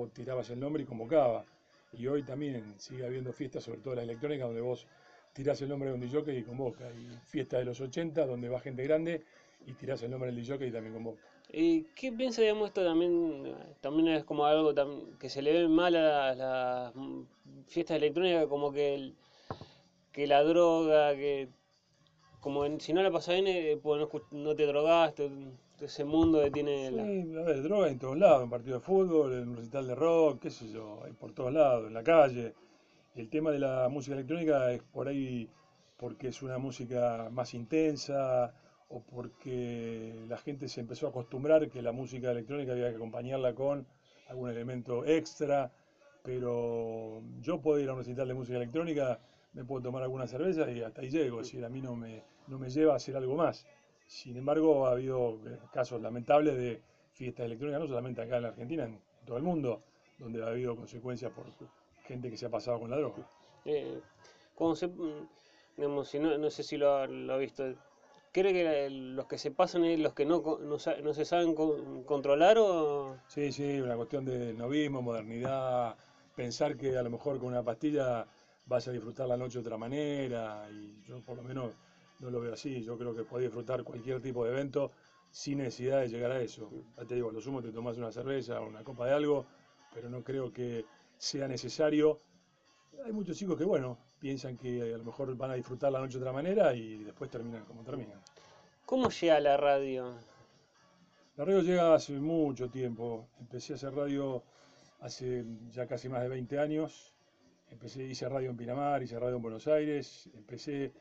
tirabas 0.06 0.50
el 0.50 0.60
nombre 0.60 0.82
y 0.82 0.86
convocaba. 0.86 1.44
Y 1.92 2.06
hoy 2.06 2.22
también 2.22 2.74
sigue 2.78 3.04
habiendo 3.04 3.32
fiestas, 3.32 3.64
sobre 3.64 3.80
todo 3.80 3.94
las 3.94 4.04
electrónicas, 4.04 4.46
donde 4.46 4.60
vos 4.60 4.86
tirás 5.32 5.60
el 5.62 5.68
nombre 5.68 5.90
de 5.90 5.94
un 5.94 6.10
jockey 6.10 6.36
y 6.38 6.42
convoca. 6.42 6.90
Y 6.90 7.08
fiestas 7.26 7.60
de 7.60 7.64
los 7.64 7.80
80, 7.80 8.26
donde 8.26 8.48
va 8.48 8.60
gente 8.60 8.82
grande 8.84 9.24
y 9.66 9.72
tirás 9.72 10.02
el 10.02 10.10
nombre 10.10 10.30
del 10.30 10.46
jockey 10.46 10.68
y 10.68 10.72
también 10.72 10.94
convoca. 10.94 11.22
¿Y 11.50 11.84
qué 11.94 12.12
piensa, 12.12 12.42
digamos, 12.42 12.68
esto 12.68 12.84
también, 12.84 13.54
también 13.80 14.08
es 14.08 14.24
como 14.24 14.44
algo 14.44 14.74
que 15.18 15.30
se 15.30 15.40
le 15.40 15.52
ve 15.52 15.68
mal 15.68 15.96
a 15.96 16.34
las, 16.34 16.92
fiestas 17.66 17.96
electrónicas, 17.96 18.46
como 18.46 18.70
que, 18.70 19.14
que 20.12 20.26
la 20.26 20.42
droga, 20.42 21.14
que 21.14 21.48
como 22.40 22.78
si 22.78 22.92
no 22.92 23.02
la 23.02 23.10
pasas 23.10 23.34
bien, 23.34 23.46
eh, 23.46 23.78
pues 23.82 24.06
no 24.30 24.54
te 24.54 24.66
drogaste, 24.66 25.30
ese 25.80 26.04
mundo 26.04 26.42
que 26.42 26.50
tiene 26.50 26.90
la... 26.90 27.04
Sí, 27.04 27.32
a 27.36 27.42
ver, 27.42 27.62
droga 27.62 27.88
en 27.88 27.98
todos 27.98 28.18
lados, 28.18 28.44
en 28.44 28.50
partido 28.50 28.78
de 28.78 28.84
fútbol, 28.84 29.32
en 29.34 29.48
un 29.50 29.56
recital 29.56 29.86
de 29.86 29.94
rock, 29.94 30.40
qué 30.42 30.50
sé 30.50 30.68
yo, 30.70 31.00
por 31.18 31.32
todos 31.32 31.52
lados, 31.52 31.86
en 31.86 31.94
la 31.94 32.02
calle. 32.02 32.54
El 33.14 33.28
tema 33.28 33.50
de 33.50 33.58
la 33.58 33.88
música 33.88 34.14
electrónica 34.14 34.72
es 34.72 34.82
por 34.82 35.08
ahí 35.08 35.48
porque 35.96 36.28
es 36.28 36.42
una 36.42 36.58
música 36.58 37.28
más 37.32 37.54
intensa 37.54 38.54
o 38.88 39.02
porque 39.02 40.14
la 40.28 40.38
gente 40.38 40.68
se 40.68 40.80
empezó 40.80 41.06
a 41.06 41.10
acostumbrar 41.10 41.68
que 41.68 41.82
la 41.82 41.92
música 41.92 42.30
electrónica 42.30 42.72
había 42.72 42.90
que 42.90 42.96
acompañarla 42.96 43.54
con 43.54 43.86
algún 44.28 44.50
elemento 44.50 45.04
extra, 45.04 45.72
pero 46.22 47.22
yo 47.40 47.60
puedo 47.60 47.80
ir 47.80 47.88
a 47.88 47.92
un 47.92 47.98
recital 47.98 48.28
de 48.28 48.34
música 48.34 48.56
electrónica, 48.56 49.20
me 49.52 49.64
puedo 49.64 49.82
tomar 49.82 50.02
alguna 50.02 50.26
cerveza 50.26 50.70
y 50.70 50.82
hasta 50.82 51.02
ahí 51.02 51.10
llego, 51.10 51.40
es 51.40 51.48
decir, 51.48 51.64
a 51.64 51.68
mí 51.68 51.80
no 51.80 51.96
me, 51.96 52.22
no 52.46 52.58
me 52.58 52.70
lleva 52.70 52.92
a 52.94 52.96
hacer 52.96 53.16
algo 53.16 53.34
más. 53.34 53.66
Sin 54.08 54.36
embargo, 54.36 54.86
ha 54.86 54.92
habido 54.92 55.38
eh, 55.46 55.58
casos 55.72 56.00
lamentables 56.00 56.56
de 56.56 56.82
fiestas 57.12 57.46
electrónicas, 57.46 57.80
no 57.82 57.86
solamente 57.88 58.22
acá 58.22 58.36
en 58.38 58.42
la 58.42 58.48
Argentina, 58.48 58.84
en 58.84 59.00
todo 59.24 59.36
el 59.36 59.42
mundo, 59.44 59.82
donde 60.18 60.42
ha 60.42 60.48
habido 60.48 60.74
consecuencias 60.76 61.30
por 61.32 61.46
gente 62.06 62.30
que 62.30 62.36
se 62.36 62.46
ha 62.46 62.50
pasado 62.50 62.80
con 62.80 62.90
la 62.90 62.96
droga. 62.96 63.28
Eh, 63.64 64.00
Cuando 64.54 64.76
se, 64.76 64.88
mm, 64.88 65.28
digamos, 65.76 66.08
si 66.08 66.18
no, 66.18 66.36
no 66.38 66.50
sé 66.50 66.62
si 66.64 66.76
lo 66.78 66.96
ha, 66.96 67.06
lo 67.06 67.34
ha 67.34 67.38
visto, 67.38 67.64
¿cree 68.32 68.52
que 68.52 68.90
los 68.90 69.26
que 69.26 69.38
se 69.38 69.50
pasan 69.52 69.84
es 69.84 69.98
los 70.00 70.14
que 70.14 70.26
no, 70.26 70.42
no, 70.60 70.76
no 71.04 71.14
se 71.14 71.24
saben 71.24 71.54
co- 71.54 72.04
controlar 72.06 72.58
o...? 72.58 73.16
Sí, 73.26 73.52
sí, 73.52 73.80
una 73.80 73.96
cuestión 73.96 74.24
de 74.24 74.54
novismo, 74.54 75.02
modernidad, 75.02 75.96
pensar 76.34 76.76
que 76.76 76.96
a 76.96 77.02
lo 77.02 77.10
mejor 77.10 77.38
con 77.38 77.48
una 77.48 77.62
pastilla 77.62 78.26
vas 78.66 78.88
a 78.88 78.92
disfrutar 78.92 79.28
la 79.28 79.36
noche 79.36 79.54
de 79.58 79.60
otra 79.60 79.76
manera, 79.78 80.68
y 80.70 81.02
yo 81.04 81.20
por 81.22 81.36
lo 81.36 81.42
menos 81.42 81.72
no 82.20 82.30
lo 82.30 82.40
veo 82.40 82.52
así, 82.52 82.82
yo 82.82 82.96
creo 82.98 83.14
que 83.14 83.24
podés 83.24 83.46
disfrutar 83.46 83.84
cualquier 83.84 84.20
tipo 84.20 84.44
de 84.44 84.52
evento 84.52 84.92
sin 85.30 85.58
necesidad 85.58 86.00
de 86.00 86.08
llegar 86.08 86.32
a 86.32 86.40
eso. 86.40 86.70
Ya 86.96 87.04
te 87.04 87.14
digo, 87.14 87.30
a 87.30 87.32
lo 87.32 87.40
sumo 87.40 87.62
te 87.62 87.70
tomás 87.70 87.96
una 87.98 88.10
cerveza, 88.10 88.60
una 88.60 88.82
copa 88.82 89.06
de 89.06 89.12
algo, 89.12 89.46
pero 89.92 90.08
no 90.08 90.22
creo 90.22 90.52
que 90.52 90.84
sea 91.16 91.46
necesario. 91.48 92.20
Hay 93.04 93.12
muchos 93.12 93.36
chicos 93.36 93.56
que, 93.56 93.64
bueno, 93.64 93.98
piensan 94.18 94.56
que 94.56 94.94
a 94.94 94.98
lo 94.98 95.04
mejor 95.04 95.36
van 95.36 95.52
a 95.52 95.54
disfrutar 95.54 95.92
la 95.92 96.00
noche 96.00 96.18
de 96.18 96.24
otra 96.24 96.32
manera 96.32 96.74
y 96.74 97.04
después 97.04 97.30
terminan 97.30 97.64
como 97.64 97.84
terminan. 97.84 98.20
¿Cómo 98.84 99.10
llega 99.10 99.38
la 99.40 99.56
radio? 99.56 100.14
La 101.36 101.44
radio 101.44 101.60
llega 101.62 101.94
hace 101.94 102.14
mucho 102.14 102.68
tiempo. 102.68 103.28
Empecé 103.38 103.74
a 103.74 103.76
hacer 103.76 103.94
radio 103.94 104.42
hace 105.00 105.44
ya 105.70 105.86
casi 105.86 106.08
más 106.08 106.22
de 106.22 106.28
20 106.28 106.58
años. 106.58 107.14
Empecé, 107.70 108.02
hice 108.04 108.28
radio 108.28 108.50
en 108.50 108.56
Pinamar, 108.56 109.02
hice 109.02 109.18
radio 109.18 109.36
en 109.36 109.42
Buenos 109.42 109.68
Aires. 109.68 110.28
Empecé 110.34 110.92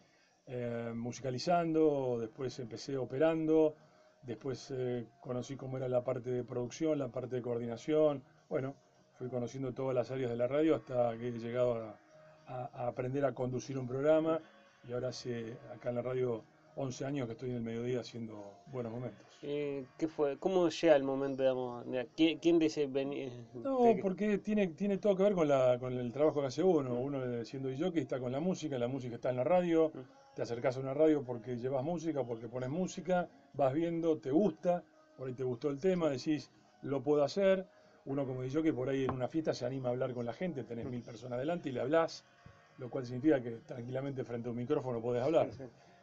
eh, 0.48 0.92
musicalizando, 0.96 2.18
después 2.20 2.58
empecé 2.60 2.98
operando, 2.98 3.75
después 4.24 4.72
eh, 4.75 5.06
conocí 5.22 5.56
cómo 5.56 5.77
era 5.77 5.88
la 5.88 6.04
parte 6.04 6.30
de 6.32 6.44
producción, 6.44 7.00
la 7.00 7.10
parte 7.10 7.36
de 7.38 7.42
coordinación. 7.42 8.24
Bueno, 8.50 8.75
fui 9.18 9.30
conociendo 9.30 9.74
todas 9.74 9.94
las 9.96 10.12
áreas 10.12 10.30
de 10.32 10.38
la 10.38 10.48
radio 10.48 10.75
hasta 10.75 11.18
que 11.18 11.27
he 11.30 11.32
llegado 11.39 11.75
a, 11.75 11.98
a- 12.48 12.70
a 12.74 12.88
aprender 12.88 13.25
a 13.25 13.34
conducir 13.34 13.77
un 13.77 13.88
programa 13.88 14.39
y 14.88 14.94
ahora 14.94 15.10
hace 15.10 15.58
acá 15.75 15.89
en 15.89 15.96
la 15.96 16.01
radio 16.01 16.44
11 16.75 17.06
años 17.06 17.25
que 17.25 17.34
estoy 17.34 17.50
en 17.50 17.56
el 17.58 17.62
mediodía 17.63 18.00
haciendo 18.01 18.54
buenos 18.68 18.92
momentos. 18.92 19.25
Eh, 19.44 19.86
¿qué 19.98 20.08
fue? 20.08 20.38
¿Cómo 20.38 20.70
llega 20.70 20.96
el 20.96 21.04
momento, 21.04 21.42
digamos? 21.44 21.86
de- 21.92 22.08
¿Quién, 22.16 22.38
quién 22.39 22.58
dice 22.60 22.88
venir? 22.88 23.32
No, 23.54 23.80
porque 24.01 24.38
tiene, 24.38 24.68
tiene 24.68 24.98
todo 24.98 25.16
que 25.16 25.24
ver 25.24 25.34
con, 25.34 25.48
la, 25.48 25.77
con 25.80 25.94
el 25.94 26.12
trabajo 26.12 26.42
que 26.42 26.48
hace 26.48 26.63
uno. 26.63 26.94
Uno 27.00 27.24
eh, 27.24 27.46
siendo 27.46 27.70
que 27.92 28.00
está 28.00 28.20
con 28.20 28.32
la 28.32 28.39
música, 28.39 28.77
la 28.77 28.88
música 28.88 29.16
está 29.16 29.30
en 29.32 29.38
la 29.38 29.44
radio, 29.44 29.92
te 30.38 30.44
acercás 30.44 30.77
a 30.77 30.82
una 30.82 30.94
radio 30.94 31.24
porque 31.24 31.58
llevas 31.58 31.84
música, 31.84 32.24
porque 32.24 32.48
pones 32.48 32.70
música, 32.70 33.27
vas 33.53 33.74
viendo, 33.74 34.20
te 34.20 34.29
gusta, 34.29 34.84
por 35.17 35.27
ahí 35.27 35.34
te 35.34 35.41
gustó 35.41 35.72
el 35.72 35.79
tema, 35.79 36.12
decís, 36.12 36.51
lo 36.84 37.01
puedo 37.01 37.24
hacer. 37.24 37.65
Uno 38.06 38.24
como 38.24 38.41
que 38.41 38.72
por 38.72 38.88
ahí 38.88 39.06
en 39.06 39.12
una 39.12 39.27
fiesta 39.27 39.56
se 39.56 39.65
anima 39.65 39.89
a 39.89 39.94
hablar 39.94 40.13
con 40.13 40.27
la 40.27 40.34
gente, 40.34 40.63
tenés 40.63 40.86
mil 40.86 41.01
personas 41.01 41.39
delante 41.39 41.70
y 41.70 41.72
le 41.72 41.82
hablas, 41.82 42.24
lo 42.77 42.88
cual 42.88 43.08
significa 43.08 43.41
que 43.41 43.50
tranquilamente 43.65 44.24
frente 44.24 44.48
a 44.48 44.51
un 44.51 44.58
micrófono 44.58 45.01
podés 45.01 45.24
hablar. 45.24 45.50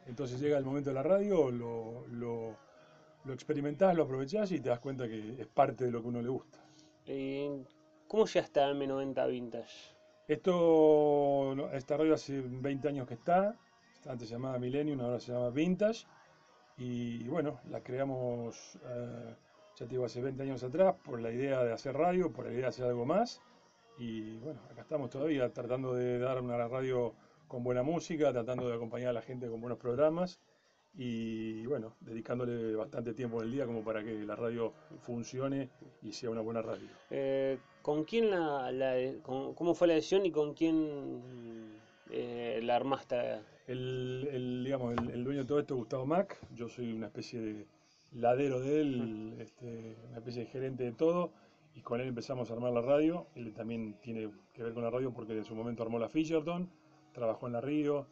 Entonces 0.05 0.37
llega 0.41 0.57
el 0.57 0.65
momento 0.65 0.89
de 0.89 0.95
la 0.95 1.03
radio, 1.03 1.49
lo, 1.49 2.05
lo, 2.09 2.57
lo 3.23 3.33
experimentás, 3.33 3.95
lo 3.95 4.03
aprovechás 4.03 4.51
y 4.51 4.59
te 4.59 4.67
das 4.67 4.81
cuenta 4.81 5.07
que 5.07 5.35
es 5.39 5.47
parte 5.47 5.85
de 5.85 5.91
lo 5.91 6.01
que 6.01 6.09
uno 6.09 6.21
le 6.21 6.27
gusta. 6.29 6.59
¿Cómo 8.09 8.25
llega 8.25 8.45
hasta 8.45 8.69
M90 8.69 9.29
Vintage? 9.29 9.95
Esto, 10.27 11.69
esta 11.71 11.95
radio 11.95 12.15
hace 12.15 12.41
20 12.41 12.89
años 12.89 13.07
que 13.07 13.13
está, 13.13 13.55
antes 14.07 14.27
se 14.29 14.35
llamaba 14.35 14.59
Millennium, 14.59 14.99
ahora 15.01 15.19
se 15.19 15.31
llama 15.31 15.49
Vintage, 15.49 16.05
y 16.77 17.27
bueno, 17.27 17.59
la 17.69 17.81
creamos, 17.81 18.77
eh, 18.83 19.35
ya 19.75 19.85
te 19.85 19.91
digo, 19.91 20.05
hace 20.05 20.21
20 20.21 20.43
años 20.43 20.63
atrás, 20.63 20.95
por 21.03 21.21
la 21.21 21.31
idea 21.31 21.63
de 21.63 21.73
hacer 21.73 21.95
radio, 21.95 22.31
por 22.31 22.45
la 22.45 22.51
idea 22.51 22.63
de 22.63 22.67
hacer 22.67 22.85
algo 22.85 23.05
más, 23.05 23.41
y 23.97 24.37
bueno, 24.37 24.61
acá 24.69 24.81
estamos 24.81 25.09
todavía 25.09 25.51
tratando 25.53 25.93
de 25.93 26.19
dar 26.19 26.41
una 26.41 26.67
radio 26.67 27.13
con 27.47 27.63
buena 27.63 27.83
música, 27.83 28.31
tratando 28.33 28.67
de 28.67 28.75
acompañar 28.75 29.09
a 29.09 29.13
la 29.13 29.21
gente 29.21 29.47
con 29.47 29.61
buenos 29.61 29.79
programas, 29.79 30.39
y 30.97 31.65
bueno, 31.65 31.95
dedicándole 31.99 32.73
bastante 32.75 33.13
tiempo 33.13 33.43
en 33.43 33.51
día 33.51 33.65
como 33.65 33.83
para 33.83 34.03
que 34.03 34.13
la 34.23 34.35
radio 34.35 34.73
funcione 35.01 35.69
y 36.01 36.13
sea 36.13 36.29
una 36.29 36.41
buena 36.41 36.61
radio. 36.61 36.87
Eh, 37.09 37.57
¿Con 37.81 38.05
quién 38.05 38.31
la, 38.31 38.71
cómo 39.23 39.75
fue 39.75 39.87
la 39.87 39.95
decisión 39.95 40.25
y 40.25 40.31
con 40.31 40.53
quién 40.53 41.75
eh, 42.09 42.59
la 42.63 42.77
armaste? 42.77 43.41
El, 43.67 44.27
el, 44.31 44.63
digamos, 44.63 44.93
el, 44.97 45.09
el 45.09 45.23
dueño 45.23 45.41
de 45.41 45.47
todo 45.47 45.59
esto 45.59 45.73
es 45.73 45.79
Gustavo 45.79 46.05
Mac, 46.05 46.37
yo 46.53 46.69
soy 46.69 46.93
una 46.93 47.07
especie 47.07 47.39
de 47.41 47.65
ladero 48.13 48.59
de 48.59 48.81
él, 48.81 49.35
este, 49.39 49.95
una 50.09 50.17
especie 50.17 50.43
de 50.43 50.47
gerente 50.49 50.83
de 50.83 50.91
todo, 50.91 51.31
y 51.75 51.81
con 51.81 51.99
él 51.99 52.07
empezamos 52.07 52.49
a 52.49 52.53
armar 52.53 52.71
la 52.71 52.81
radio. 52.81 53.27
Él 53.35 53.53
también 53.53 53.95
tiene 54.01 54.29
que 54.53 54.63
ver 54.63 54.73
con 54.73 54.83
la 54.83 54.89
radio 54.89 55.11
porque 55.11 55.33
en 55.37 55.43
su 55.43 55.55
momento 55.55 55.83
armó 55.83 55.99
la 55.99 56.07
Fisherton, 56.09 56.69
trabajó 57.11 57.47
en 57.47 57.53
la 57.53 57.61
Río. 57.61 58.07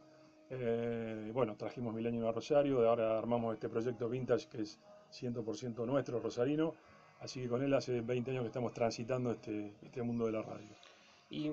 eh, 0.50 1.32
bueno, 1.34 1.56
trajimos 1.56 1.94
Milenio 1.94 2.28
a 2.28 2.32
Rosario, 2.32 2.88
ahora 2.88 3.18
armamos 3.18 3.54
este 3.54 3.70
proyecto 3.70 4.10
Vintage 4.10 4.48
que 4.50 4.62
es 4.64 4.80
100% 5.12 5.86
nuestro, 5.86 6.20
rosarino. 6.20 6.74
Así 7.20 7.42
que 7.42 7.48
con 7.48 7.64
él 7.64 7.74
hace 7.74 8.02
20 8.02 8.32
años 8.32 8.42
que 8.44 8.48
estamos 8.48 8.74
transitando 8.74 9.32
este, 9.32 9.74
este 9.82 10.02
mundo 10.02 10.26
de 10.26 10.34
la 10.34 10.42
radio. 10.42 10.68
¿Y 11.30 11.52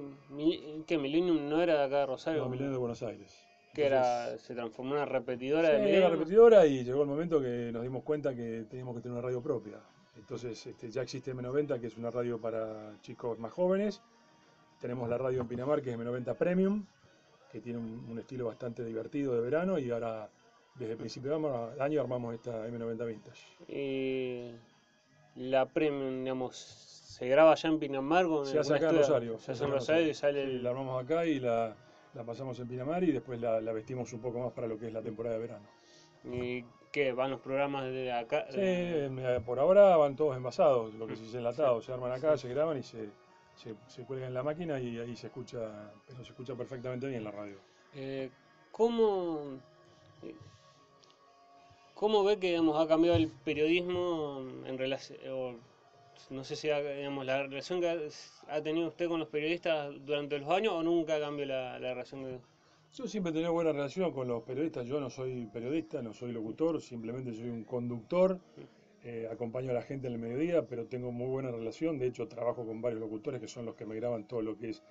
qué 0.87 0.99
Millennium 0.99 1.49
no 1.49 1.63
era 1.63 1.79
de 1.79 1.85
acá 1.85 1.99
de 2.01 2.07
Rosario? 2.07 2.43
No, 2.43 2.49
Milenio 2.49 2.73
de 2.73 2.79
Buenos 2.79 3.03
Aires. 3.05 3.50
Que 3.73 3.87
era, 3.87 4.37
se 4.39 4.55
transformó 4.55 4.93
en 4.93 4.97
una 4.99 5.07
repetidora 5.07 5.69
Sí, 5.69 5.75
de 5.75 5.79
era 5.79 5.85
Millennium? 5.87 6.11
repetidora 6.11 6.67
y 6.67 6.85
llegó 6.85 7.03
el 7.03 7.09
momento 7.09 7.41
que 7.41 7.71
nos 7.73 7.83
dimos 7.83 8.03
cuenta 8.03 8.35
que 8.35 8.67
teníamos 8.69 8.95
que 8.97 9.01
tener 9.03 9.13
una 9.19 9.23
radio 9.27 9.41
propia. 9.43 9.79
Entonces 10.17 10.67
este, 10.67 10.91
ya 10.91 11.03
existe 11.03 11.35
M90, 11.35 11.81
que 11.81 11.87
es 11.87 11.97
una 11.97 12.11
radio 12.11 12.41
para 12.41 12.93
chicos 13.01 13.39
más 13.39 13.53
jóvenes. 13.53 14.03
Tenemos 14.81 15.09
la 15.09 15.19
radio 15.19 15.41
en 15.43 15.49
Pinamar, 15.49 15.83
que 15.83 15.91
es 15.91 15.99
M90 15.99 16.35
Premium, 16.37 16.85
que 17.53 17.61
tiene 17.61 17.79
un, 17.79 18.07
un 18.11 18.19
estilo 18.19 18.47
bastante 18.47 18.85
divertido 18.85 19.35
de 19.35 19.41
verano. 19.41 19.79
Y 19.79 19.91
ahora, 19.91 20.29
desde 20.75 20.93
el 20.93 20.99
principio 20.99 21.39
de 21.39 21.83
año, 21.83 22.01
armamos 22.01 22.35
esta 22.35 22.67
M90 22.69 23.07
Vintage. 23.07 23.43
Y 23.69 24.51
la 25.37 25.67
Premium, 25.67 26.23
digamos, 26.25 26.57
se 26.57 27.29
graba 27.29 27.53
allá 27.53 27.69
en 27.69 27.79
Pinamar 27.79 28.27
con 28.27 28.47
Se 28.47 28.59
hace 28.59 28.75
acá 28.75 28.91
en? 28.91 28.97
Rosario. 28.97 29.39
Se 29.39 29.53
hace 29.53 29.65
en 29.65 29.71
Rosario 29.71 30.09
y 30.09 30.15
sale 30.15 30.43
el... 30.43 30.63
la 30.63 30.71
armamos 30.71 31.03
acá 31.03 31.25
y 31.27 31.41
la, 31.41 31.75
la 32.15 32.25
pasamos 32.25 32.59
en 32.61 32.69
Pinamar 32.69 33.05
y 33.05 33.13
después 33.13 33.41
la, 33.41 33.61
la 33.61 33.73
vestimos 33.73 34.13
un 34.13 34.21
poco 34.21 34.41
más 34.41 34.53
para 34.53 34.67
lo 34.67 34.79
que 34.79 34.89
es 34.89 34.93
la 34.93 35.03
temporada 35.03 35.37
de 35.37 35.43
verano. 35.43 35.67
¿Y 36.25 36.65
qué? 36.93 37.13
¿Van 37.13 37.31
los 37.31 37.41
programas 37.41 37.85
de 37.87 38.13
acá? 38.13 38.47
Sí, 38.51 39.41
por 39.45 39.59
ahora 39.59 39.97
van 39.97 40.17
todos 40.17 40.37
envasados, 40.37 40.95
lo 40.95 41.07
que 41.07 41.17
se 41.17 41.23
dice 41.23 41.39
enlatados, 41.39 41.85
se 41.85 41.93
arman 41.93 42.13
acá, 42.13 42.37
se 42.37 42.49
graban 42.49 42.79
y 42.79 42.83
se, 42.83 43.09
se, 43.55 43.75
se 43.87 44.05
cuelgan 44.05 44.29
en 44.29 44.35
la 44.35 44.43
máquina 44.43 44.79
y 44.81 44.99
ahí 44.99 45.17
se 45.17 45.29
escucha, 45.29 45.93
pero 46.07 46.23
se 46.25 46.31
escucha 46.31 46.55
perfectamente 46.55 47.07
bien 47.07 47.25
la 47.25 47.31
radio. 47.31 47.57
Eh, 47.95 48.31
¿Cómo, 48.71 49.59
cómo 51.95 52.25
ve 52.25 52.39
que 52.39 52.49
digamos, 52.49 52.83
ha 52.83 52.87
cambiado 52.87 53.17
el 53.17 53.29
periodismo 53.29 54.43
en 54.65 54.79
relación, 54.79 55.59
no 56.31 56.45
sé 56.45 56.57
si 56.57 56.71
ha- 56.71 56.81
digamos, 56.83 57.25
la 57.25 57.43
relación 57.43 57.81
que 57.81 58.11
ha, 58.49 58.63
tenido 58.63 58.89
usted 58.89 59.09
con 59.09 59.21
los 59.21 59.29
periodistas 59.29 59.93
durante 60.05 60.39
los 60.39 60.51
años 60.51 60.75
o 60.75 60.83
nunca 60.83 61.19
cambió 61.19 61.47
la, 61.47 61.79
la 61.79 61.91
relación 61.91 62.25
que... 62.25 62.39
Yo 62.93 63.07
siempre 63.07 63.31
he 63.31 63.33
tenido 63.33 63.53
buena 63.53 63.73
relación 63.73 64.13
con 64.13 64.27
los 64.27 64.43
periodistas, 64.43 64.85
yo 64.87 64.99
no 64.99 65.11
soy 65.11 65.47
periodista, 65.47 66.03
no 66.03 66.13
soy 66.13 66.33
locutor, 66.33 66.81
simplemente 66.81 67.33
soy 67.33 67.49
un 67.49 67.63
conductor, 67.65 68.41
eh, 69.05 69.29
acompaño 69.31 69.71
a 69.71 69.75
la 69.75 69.83
gente 69.83 70.09
en 70.09 70.15
el 70.15 70.19
mediodía, 70.19 70.67
pero 70.67 70.87
tengo 70.87 71.13
muy 71.13 71.29
buena 71.29 71.51
relación, 71.51 71.99
de 71.99 72.09
hecho 72.09 72.27
trabajo 72.27 72.67
con 72.67 72.83
varios 72.83 73.01
locutores 73.01 73.41
que 73.41 73.47
son 73.49 73.65
los 73.65 73.77
que 73.77 73.87
me 73.87 73.95
graban 73.95 74.27
todo 74.27 74.43
lo 74.43 74.59
que 74.59 74.71
es 74.71 74.83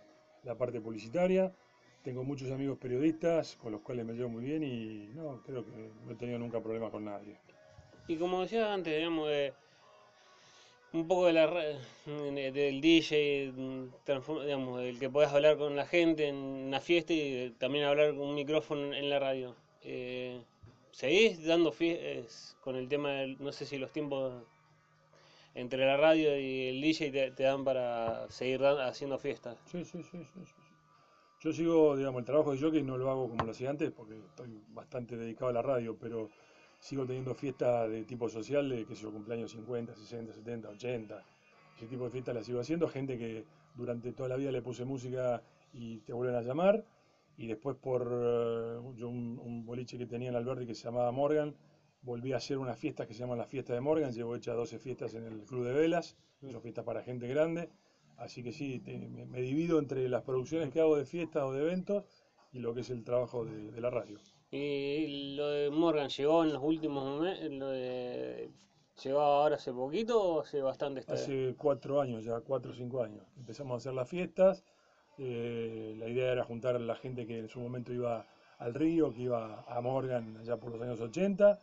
la 0.44 0.56
parte 0.56 0.80
publicitaria. 0.80 1.54
Tengo 2.02 2.24
muchos 2.24 2.50
amigos 2.52 2.78
periodistas 2.78 3.58
con 3.58 3.74
los 3.74 3.82
cuales 3.82 4.06
me 4.06 4.14
llevo 4.14 4.30
muy 4.30 4.46
bien 4.46 4.64
y 4.64 5.10
no, 5.14 5.44
creo 5.44 5.66
que 5.66 5.92
no 6.06 6.12
he 6.12 6.16
tenido 6.16 6.40
nunca 6.40 6.62
problemas 6.62 6.92
con 6.92 7.04
nadie. 7.04 7.38
Y 8.08 8.16
como 8.16 8.42
decía 8.42 8.74
antes, 8.74 8.96
digamos, 8.96 9.28
de, 9.28 9.54
un 10.94 11.08
poco 11.08 11.28
de 11.28 11.34
la, 11.34 11.48
de- 11.48 12.52
del 12.52 12.82
DJ, 12.82 13.52
mm, 13.54 14.42
digamos, 14.46 14.82
del 14.82 15.00
que 15.00 15.10
podés 15.10 15.30
hablar 15.32 15.58
con 15.58 15.76
la 15.76 15.86
gente 15.86 16.28
en 16.28 16.36
una 16.36 16.80
fiesta 16.80 17.14
y 17.14 17.54
también 17.60 17.86
hablar 17.86 18.16
con 18.16 18.28
un 18.30 18.36
micrófono 18.36 18.94
en 18.94 19.10
la 19.10 19.20
radio. 19.20 19.56
Eh, 19.84 20.42
¿Seguís 20.92 21.46
dando 21.46 21.72
fiestas 21.72 22.58
con 22.62 22.76
el 22.76 22.88
tema 22.90 23.12
del, 23.12 23.38
no 23.40 23.52
sé 23.52 23.66
si 23.66 23.78
los 23.78 23.92
tiempos 23.92 24.44
entre 25.56 25.86
la 25.86 25.98
radio 25.98 26.38
y 26.40 26.68
el 26.70 26.82
DJ 26.82 27.32
te, 27.36 27.44
dan 27.44 27.64
para 27.64 28.30
seguir 28.32 28.64
haciendo 28.64 29.18
fiestas? 29.18 29.58
Sí, 29.66 29.84
sí, 29.86 30.04
sí, 30.04 30.24
sí, 30.26 30.46
sí, 30.46 30.46
sí. 30.46 30.74
Yo 31.42 31.54
sigo, 31.54 31.96
digamos, 31.96 32.20
el 32.20 32.26
trabajo 32.26 32.52
de 32.52 32.60
jockey 32.60 32.84
no 32.84 32.98
lo 32.98 33.10
hago 33.10 33.30
como 33.30 33.46
lo 33.46 33.52
hacía 33.52 33.70
antes 33.70 33.92
porque 33.92 34.16
estoy 34.18 34.62
bastante 34.74 35.16
dedicado 35.16 35.50
a 35.50 35.54
la 35.54 35.62
radio, 35.62 35.98
pero 35.98 36.30
sigo 36.80 37.06
teniendo 37.06 37.34
fiestas 37.36 37.90
de 37.90 38.04
tipo 38.06 38.30
social, 38.30 38.70
de 38.70 38.86
que 38.86 38.96
sé 38.96 39.04
yo, 39.04 39.12
cumpleaños 39.12 39.52
50, 39.52 39.96
60, 39.96 40.34
70, 40.34 40.70
80. 40.70 41.24
Ese 41.78 41.88
tipo 41.88 42.06
de 42.06 42.10
fiestas 42.12 42.36
las 42.36 42.46
sigo 42.46 42.60
haciendo. 42.60 42.88
Gente 42.88 43.18
que 43.18 43.46
durante 43.76 44.12
toda 44.14 44.30
la 44.30 44.36
vida 44.36 44.52
le 44.52 44.62
puse 44.62 44.86
música 44.86 45.42
y 45.74 46.00
te 46.00 46.14
vuelven 46.14 46.36
a 46.36 46.42
llamar. 46.42 46.86
Y 47.38 47.48
después 47.48 47.78
por 47.78 48.02
eh, 48.12 48.80
yo 48.98 49.08
un, 49.10 49.40
un 49.40 49.66
boliche 49.66 49.98
que 49.98 50.06
tenía 50.06 50.30
en 50.30 50.36
Alberti 50.36 50.66
que 50.66 50.76
se 50.76 50.84
llamaba 50.86 51.12
Morgan, 51.12 51.56
volví 52.02 52.34
a 52.34 52.38
hacer 52.38 52.58
unas 52.58 52.78
fiestas 52.78 53.08
que 53.08 53.14
se 53.14 53.22
llaman 53.22 53.38
las 53.38 53.48
fiestas 53.48 53.76
de 53.76 53.82
Morgan. 53.82 54.12
Llevo 54.12 54.36
hechas 54.36 54.56
12 54.56 54.80
fiestas 54.80 55.14
en 55.14 55.24
el 55.26 55.44
Club 55.46 55.66
de 55.66 55.74
Velas, 55.74 56.18
son 56.42 56.62
fiestas 56.62 56.84
para 56.86 57.02
gente 57.04 57.28
grande. 57.28 57.70
Así 58.18 58.44
que 58.44 58.52
sí, 58.52 58.80
te- 58.80 58.98
me, 59.08 59.26
me 59.26 59.42
divido 59.42 59.80
entre 59.80 60.10
las 60.10 60.24
producciones 60.24 60.70
que 60.72 60.82
hago 60.82 60.98
de 60.98 61.06
fiestas 61.06 61.44
o 61.44 61.54
de 61.54 61.62
eventos 61.62 62.04
y 62.52 62.60
lo 62.60 62.74
que 62.74 62.82
es 62.82 62.90
el 62.90 63.04
trabajo 63.06 63.46
de, 63.46 63.80
la 63.80 63.90
radio. 63.90 64.18
¿Y 64.52 65.36
lo 65.36 65.50
de 65.50 65.70
Morgan 65.70 66.10
llegó 66.10 66.44
en 66.44 66.54
los 66.54 66.64
últimos 66.64 67.04
momentos? 67.04 67.52
¿Lo 67.52 67.70
de 67.70 68.50
¿Llegó 69.04 69.22
ahora 69.22 69.56
hace 69.56 69.72
poquito 69.72 70.22
o 70.22 70.42
hace 70.42 70.62
bastante? 70.62 71.04
Hace 71.08 71.56
cuatro 71.58 72.02
años 72.02 72.26
ya, 72.26 72.42
cuatro 72.42 72.72
o 72.72 72.74
cinco 72.74 73.02
años. 73.02 73.24
Empezamos 73.38 73.74
a 73.74 73.78
hacer 73.78 73.94
las 73.94 74.10
fiestas. 74.10 74.64
Eh, 75.18 75.96
la 75.98 76.08
idea 76.08 76.32
era 76.32 76.44
juntar 76.44 76.76
a 76.76 76.80
la 76.80 76.96
gente 76.96 77.26
que 77.26 77.40
en 77.40 77.50
su 77.50 77.60
momento 77.60 77.94
iba 77.94 78.26
al 78.58 78.74
río, 78.74 79.14
que 79.14 79.22
iba 79.22 79.64
a 79.68 79.82
Morgan 79.82 80.38
allá 80.38 80.58
por 80.58 80.72
los 80.72 80.82
años 80.82 81.00
80, 81.00 81.60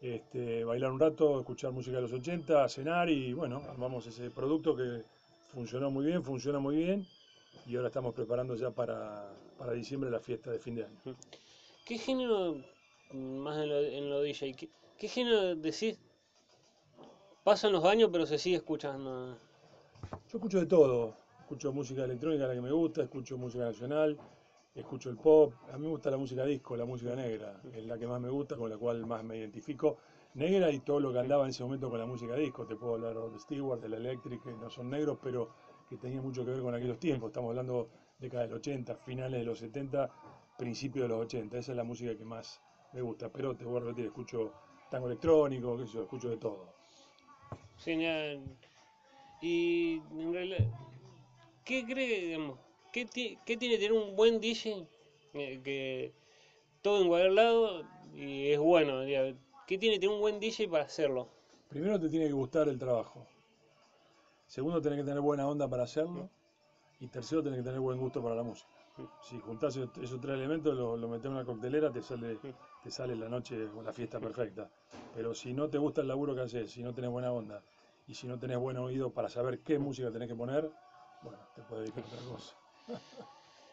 este, 0.00 0.64
bailar 0.64 0.92
un 0.92 1.00
rato, 1.00 1.40
escuchar 1.40 1.72
música 1.72 1.96
de 1.96 2.02
los 2.02 2.12
80, 2.12 2.68
cenar 2.68 3.10
y 3.10 3.32
bueno, 3.32 3.62
armamos 3.68 4.06
ese 4.06 4.30
producto 4.30 4.76
que 4.76 5.02
funcionó 5.52 5.90
muy 5.90 6.06
bien, 6.06 6.22
funciona 6.22 6.60
muy 6.60 6.76
bien 6.76 7.06
y 7.66 7.74
ahora 7.74 7.88
estamos 7.88 8.14
preparando 8.14 8.54
ya 8.54 8.70
para, 8.70 9.28
diciembre 9.74 10.10
la 10.10 10.20
fiesta 10.20 10.52
de 10.52 10.58
fin 10.60 10.76
de 10.76 10.84
año. 10.84 10.98
¿Qué 11.86 11.98
género, 11.98 12.56
más 13.14 13.58
en 13.58 13.68
lo, 13.68 13.78
en 13.78 14.10
lo 14.10 14.20
DJ, 14.20 14.56
qué, 14.98 15.08
género 15.08 15.54
decís 15.54 16.00
Pasan 17.44 17.70
los 17.70 17.84
años, 17.84 18.10
pero 18.10 18.26
se 18.26 18.38
sigue 18.38 18.56
escuchando. 18.56 19.38
Yo 20.28 20.38
escucho 20.38 20.58
de 20.58 20.66
todo. 20.66 21.14
Escucho 21.38 21.72
música 21.72 22.02
electrónica, 22.02 22.48
la 22.48 22.54
que 22.54 22.60
me 22.60 22.72
gusta, 22.72 23.04
escucho 23.04 23.38
música 23.38 23.66
nacional, 23.66 24.18
escucho 24.74 25.10
el 25.10 25.16
pop. 25.16 25.52
A 25.72 25.76
mí 25.78 25.84
me 25.84 25.90
gusta 25.90 26.10
la 26.10 26.16
música 26.16 26.44
disco, 26.44 26.76
la 26.76 26.84
música 26.84 27.14
negra, 27.14 27.60
es 27.72 27.86
la 27.86 27.96
que 27.96 28.08
más 28.08 28.20
me 28.20 28.30
gusta, 28.30 28.56
con 28.56 28.68
la 28.68 28.76
cual 28.76 29.06
más 29.06 29.22
me 29.22 29.38
identifico. 29.38 29.98
Negra 30.34 30.72
y 30.72 30.80
todo 30.80 30.98
lo 30.98 31.12
que 31.12 31.20
andaba 31.20 31.44
en 31.44 31.50
ese 31.50 31.62
momento 31.62 31.88
con 31.88 32.00
la 32.00 32.06
música 32.06 32.34
disco. 32.34 32.66
Te 32.66 32.74
puedo 32.74 32.94
hablar 32.94 33.14
de 33.30 33.38
Stewart, 33.38 33.80
de 33.80 33.90
la 33.90 33.98
Electric, 33.98 34.42
que 34.42 34.50
no 34.50 34.68
son 34.70 34.90
negros, 34.90 35.18
pero 35.22 35.50
que 35.88 35.98
tenían 35.98 36.24
mucho 36.24 36.44
que 36.44 36.50
ver 36.50 36.62
con 36.62 36.74
aquellos 36.74 36.98
tiempos. 36.98 37.28
Estamos 37.28 37.50
hablando 37.50 37.88
década 38.18 38.42
del 38.42 38.54
80, 38.54 38.96
finales 38.96 39.38
de 39.38 39.46
los 39.46 39.60
70, 39.60 40.10
principios 40.56 41.04
de 41.04 41.08
los 41.08 41.24
80. 41.26 41.58
Esa 41.58 41.72
es 41.72 41.76
la 41.76 41.84
música 41.84 42.16
que 42.16 42.24
más 42.24 42.60
me 42.92 43.02
gusta. 43.02 43.30
Pero 43.30 43.54
te 43.56 43.64
voy 43.64 43.76
a 43.78 43.80
repetir, 43.80 44.06
escucho 44.06 44.52
tango 44.90 45.06
electrónico, 45.06 45.76
qué 45.76 45.86
sé 45.86 45.92
yo, 45.92 46.02
escucho 46.02 46.30
de 46.30 46.36
todo. 46.36 46.74
Genial. 47.78 48.42
Y 49.42 50.00
en 50.18 50.32
realidad, 50.32 50.66
¿qué 51.64 51.84
cree, 51.84 52.26
digamos, 52.26 52.58
qué, 52.92 53.06
qué 53.44 53.56
tiene 53.56 53.76
tener 53.76 53.92
un 53.92 54.16
buen 54.16 54.40
DJ? 54.40 54.86
Eh, 55.34 55.60
que 55.62 56.12
todo 56.80 57.02
en 57.02 57.08
cualquier 57.08 57.32
lado 57.32 57.84
y 58.14 58.50
es 58.50 58.58
bueno. 58.58 59.00
¿Qué 59.66 59.78
tiene 59.78 59.98
tener 59.98 60.14
un 60.14 60.20
buen 60.20 60.40
DJ 60.40 60.68
para 60.68 60.84
hacerlo? 60.84 61.28
Primero 61.68 62.00
te 62.00 62.08
tiene 62.08 62.26
que 62.26 62.32
gustar 62.32 62.68
el 62.68 62.78
trabajo. 62.78 63.26
Segundo, 64.46 64.80
tenés 64.80 65.00
que 65.00 65.04
tener 65.04 65.20
buena 65.20 65.46
onda 65.46 65.68
para 65.68 65.82
hacerlo. 65.82 66.30
Y 67.00 67.08
tercero, 67.08 67.42
tenés 67.42 67.58
que 67.58 67.64
tener 67.64 67.80
buen 67.80 67.98
gusto 67.98 68.22
para 68.22 68.34
la 68.34 68.42
música. 68.42 68.70
Si 69.20 69.38
juntás 69.40 69.76
esos 69.76 70.20
tres 70.20 70.34
elementos, 70.34 70.74
lo, 70.74 70.96
lo 70.96 71.08
metés 71.08 71.26
en 71.26 71.32
una 71.32 71.44
coctelera, 71.44 71.92
te 71.92 72.02
sale, 72.02 72.38
te 72.82 72.90
sale 72.90 73.14
la 73.14 73.28
noche 73.28 73.68
la 73.84 73.92
fiesta 73.92 74.18
perfecta. 74.18 74.70
Pero 75.14 75.34
si 75.34 75.52
no 75.52 75.68
te 75.68 75.78
gusta 75.78 76.00
el 76.00 76.08
laburo 76.08 76.34
que 76.34 76.42
haces, 76.42 76.70
si 76.70 76.82
no 76.82 76.94
tenés 76.94 77.10
buena 77.10 77.32
onda 77.32 77.62
y 78.06 78.14
si 78.14 78.26
no 78.26 78.38
tenés 78.38 78.58
buen 78.58 78.76
oído 78.78 79.10
para 79.10 79.28
saber 79.28 79.60
qué 79.60 79.78
música 79.78 80.10
tenés 80.10 80.28
que 80.28 80.34
poner, 80.34 80.70
bueno, 81.22 81.38
te 81.54 81.62
puede 81.62 81.82
dedicar 81.82 82.04
a 82.04 82.06
otra 82.06 82.30
cosa. 82.30 82.56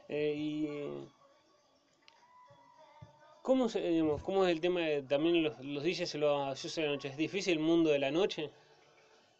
Eh, 0.09 0.33
y 0.35 1.07
¿cómo, 3.41 3.67
digamos, 3.69 4.21
¿cómo, 4.21 4.45
es 4.45 4.51
el 4.51 4.59
tema 4.59 4.81
de 4.81 5.01
también 5.01 5.41
los, 5.41 5.57
los 5.63 5.81
DJs 5.81 6.09
se 6.09 6.17
lo 6.17 6.53
de 6.53 6.81
la 6.81 6.91
noche? 6.91 7.07
¿Es 7.07 7.17
difícil 7.17 7.53
el 7.53 7.63
mundo 7.63 7.89
de 7.89 7.99
la 7.99 8.11
noche? 8.11 8.51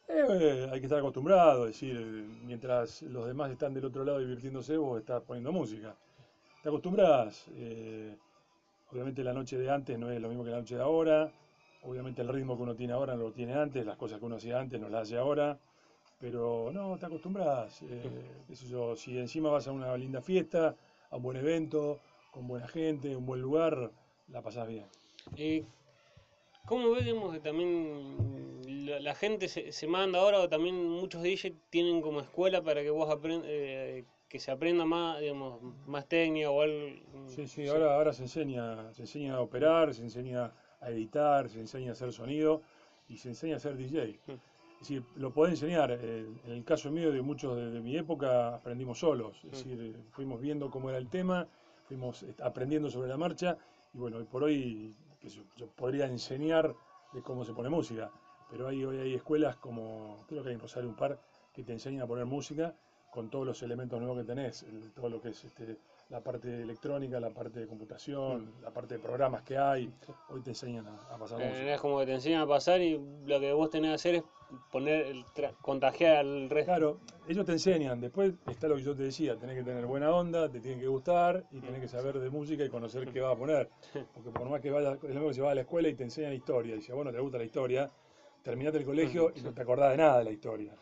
Eh, 0.08 0.70
hay 0.72 0.80
que 0.80 0.86
estar 0.86 1.00
acostumbrado, 1.00 1.66
es 1.68 1.74
decir, 1.74 1.98
mientras 2.44 3.02
los 3.04 3.26
demás 3.26 3.52
están 3.52 3.74
del 3.74 3.86
otro 3.86 4.04
lado 4.04 4.20
divirtiéndose, 4.20 4.78
vos 4.78 5.00
estás 5.00 5.22
poniendo 5.24 5.52
música. 5.52 5.96
Te 6.62 6.70
acostumbras. 6.70 7.46
Eh, 7.54 8.16
obviamente 8.92 9.24
la 9.24 9.34
noche 9.34 9.58
de 9.58 9.70
antes 9.70 9.98
no 9.98 10.12
es 10.12 10.22
lo 10.22 10.30
mismo 10.30 10.44
que 10.44 10.52
la 10.52 10.60
noche 10.60 10.76
de 10.76 10.82
ahora. 10.82 11.32
Obviamente 11.84 12.22
el 12.22 12.30
ritmo 12.30 12.56
que 12.56 12.64
uno 12.64 12.76
tiene 12.76 12.94
ahora 12.94 13.16
no 13.16 13.24
lo 13.24 13.32
tiene 13.32 13.54
antes, 13.54 13.86
las 13.86 13.98
cosas 13.98 14.20
que 14.20 14.26
uno 14.26 14.38
hacía 14.38 14.60
antes 14.60 14.80
no 14.80 14.90
las 14.90 15.04
hace 15.04 15.18
ahora. 15.18 15.58
Pero 16.20 16.72
no, 16.72 16.98
te 16.98 17.06
acostumbras. 17.06 17.82
Eh, 17.84 18.96
si 18.96 19.18
encima 19.18 19.50
vas 19.50 19.68
a 19.68 19.72
una 19.72 19.96
linda 19.98 20.22
fiesta, 20.22 20.76
a 21.10 21.18
un 21.18 21.24
buen 21.24 21.38
evento, 21.38 22.00
con 22.32 22.48
buena 22.48 22.68
gente, 22.68 23.16
un 23.16 23.26
buen 23.26 23.42
lugar, 23.42 23.92
la 24.30 24.42
pasás 24.42 24.68
bien. 24.68 24.86
¿Cómo 26.66 26.92
vemos 26.92 27.34
que 27.34 27.42
también 27.42 28.63
la, 28.84 29.16
gente 29.16 29.48
se, 29.48 29.88
manda 29.88 30.20
ahora 30.20 30.40
o 30.40 30.50
también 30.50 30.76
muchos 30.90 31.24
DJs 31.24 31.54
tienen 31.70 32.02
como 32.02 32.22
escuela 32.22 32.62
para 32.62 32.82
que 32.82 32.90
vos 32.90 33.10
aprendas, 33.10 33.48
eh, 33.50 34.06
que 34.30 34.40
se 34.40 34.52
aprenda 34.52 34.86
más, 34.86 35.20
digamos, 35.20 35.62
más 35.86 36.08
técnica 36.08 36.50
o 36.50 36.62
algo? 36.62 36.78
Sí, 37.28 37.48
sí, 37.48 37.68
ahora, 37.68 37.96
ahora 37.96 38.14
se 38.14 38.24
enseña, 38.24 38.94
se 38.94 39.04
enseña 39.04 39.36
a 39.36 39.42
operar, 39.42 39.94
se 39.94 40.02
enseña 40.02 40.52
a 40.82 40.90
editar, 40.90 41.50
se 41.50 41.60
enseña 41.60 41.90
a 41.90 41.94
hacer 41.94 42.12
sonido 42.12 42.62
y 43.08 43.18
se 43.18 43.30
enseña 43.30 43.58
a 43.58 43.60
ser 43.60 43.78
DJ. 43.78 44.20
Mm. 44.28 44.32
Es 44.32 44.90
decir, 44.90 45.04
lo 45.16 45.32
podés 45.32 45.54
enseñar. 45.54 45.92
En 45.92 46.52
el 46.52 46.64
caso 46.66 46.92
mío, 46.92 47.12
de 47.12 47.22
muchos 47.22 47.56
de, 47.56 47.80
mi 47.80 47.96
época, 47.96 48.56
aprendimos 48.56 49.00
solos. 49.00 49.38
Es 49.46 49.66
mm. 49.66 49.70
decir, 49.70 49.96
fuimos 50.12 50.42
viendo 50.42 50.70
cómo 50.70 50.90
era 50.90 50.98
el 50.98 51.10
tema, 51.10 51.48
fuimos 51.88 52.26
aprendiendo 52.42 52.90
sobre 52.90 53.08
la 53.08 53.18
marcha 53.18 53.58
y 53.94 53.98
bueno, 53.98 54.18
hoy 54.18 54.26
por 54.26 54.44
hoy 54.44 54.96
yo, 55.56 55.68
podría 55.68 56.06
enseñar 56.06 56.76
de 57.14 57.22
cómo 57.22 57.46
se 57.46 57.54
pone 57.54 57.70
música, 57.70 58.12
pero 58.54 58.68
hay, 58.68 58.86
hoy 58.86 59.00
hay 59.00 59.16
escuelas 59.16 59.56
como, 59.56 60.26
creo 60.28 60.44
que 60.44 60.50
hay 60.50 60.54
en 60.54 60.62
Rosario 60.62 60.88
un 60.88 60.96
par, 60.96 61.18
que 61.52 61.64
te 61.64 61.74
enseñan 61.74 62.04
a 62.04 62.08
poner 62.08 62.28
música 62.28 62.76
con 63.10 63.32
todos 63.32 63.48
los 63.48 63.64
elementos 63.64 64.00
nuevos 64.00 64.20
que 64.20 64.26
tenés, 64.26 64.64
todo 64.94 65.10
lo 65.10 65.20
que 65.20 65.30
es 65.30 65.44
este, 65.44 65.78
la 66.10 66.22
parte 66.22 66.62
electrónica, 66.62 67.20
la 67.20 67.32
parte 67.32 67.62
de 67.62 67.68
computación, 67.68 68.46
mm. 68.46 68.62
la 68.62 68.70
parte 68.70 68.96
de 68.96 69.00
programas 69.00 69.42
que 69.42 69.58
hay, 69.58 69.92
hoy 70.30 70.42
te 70.42 70.52
enseñan 70.52 70.86
a, 70.88 71.18
pasar 71.18 71.42
eh, 71.42 71.50
música. 71.50 71.74
Es 71.74 71.82
como 71.82 72.00
que 72.00 72.06
te 72.06 72.14
enseñan 72.14 72.42
a 72.42 72.48
pasar 72.48 72.80
y 72.80 73.00
lo 73.26 73.40
que 73.40 73.54
vos 73.54 73.72
tenés 73.72 73.90
que 73.90 73.96
hacer 73.96 74.16
es 74.16 74.24
poner, 74.72 75.08
el 75.08 75.26
contagiar 75.62 76.18
al 76.18 76.48
resto. 76.48 76.72
Claro, 76.72 77.00
ellos 77.28 77.46
te 77.46 77.54
enseñan, 77.54 78.00
después 78.00 78.34
está 78.46 78.68
lo 78.68 78.76
que 78.76 78.84
yo 78.84 78.96
te 78.96 79.02
decía, 79.02 79.36
tenés 79.36 79.58
que 79.58 79.64
tener 79.64 79.88
buena 79.88 80.12
onda, 80.12 80.48
te 80.48 80.60
tienen 80.60 80.80
que 80.80 80.88
gustar 80.88 81.44
y 81.52 81.60
tenés 81.60 81.82
que 81.82 81.88
saber 81.88 82.20
de 82.20 82.30
música 82.30 82.64
y 82.64 82.70
conocer 82.70 83.08
qué 83.12 83.20
vas 83.20 83.34
a 83.34 83.38
poner. 83.38 83.70
Porque 84.14 84.30
por 84.30 84.48
más 84.48 84.62
que 84.62 84.70
vaya, 84.70 84.94
es 84.94 85.02
lo 85.02 85.10
mismo 85.10 85.28
que 85.30 85.34
si 85.34 85.42
vas 85.42 85.52
a 85.54 85.56
la 85.56 85.62
escuela 85.62 85.88
y 85.88 85.96
te 85.96 86.04
enseñan 86.04 86.34
historia, 86.34 86.76
y 86.76 86.82
si 86.82 86.92
a 86.92 86.96
vos 86.96 87.04
no 87.04 87.12
te 87.12 87.20
gusta 87.20 87.40
la 87.40 87.46
historia, 87.46 87.92
terminaste 88.44 88.80
el 88.80 88.86
colegio 88.86 89.32
y 89.36 89.42
no 89.42 89.54
te 89.54 89.62
acordás 89.62 89.92
de 89.92 89.98
nada 89.98 90.20
de 90.20 90.26
la 90.26 90.32
historia. 90.32 90.76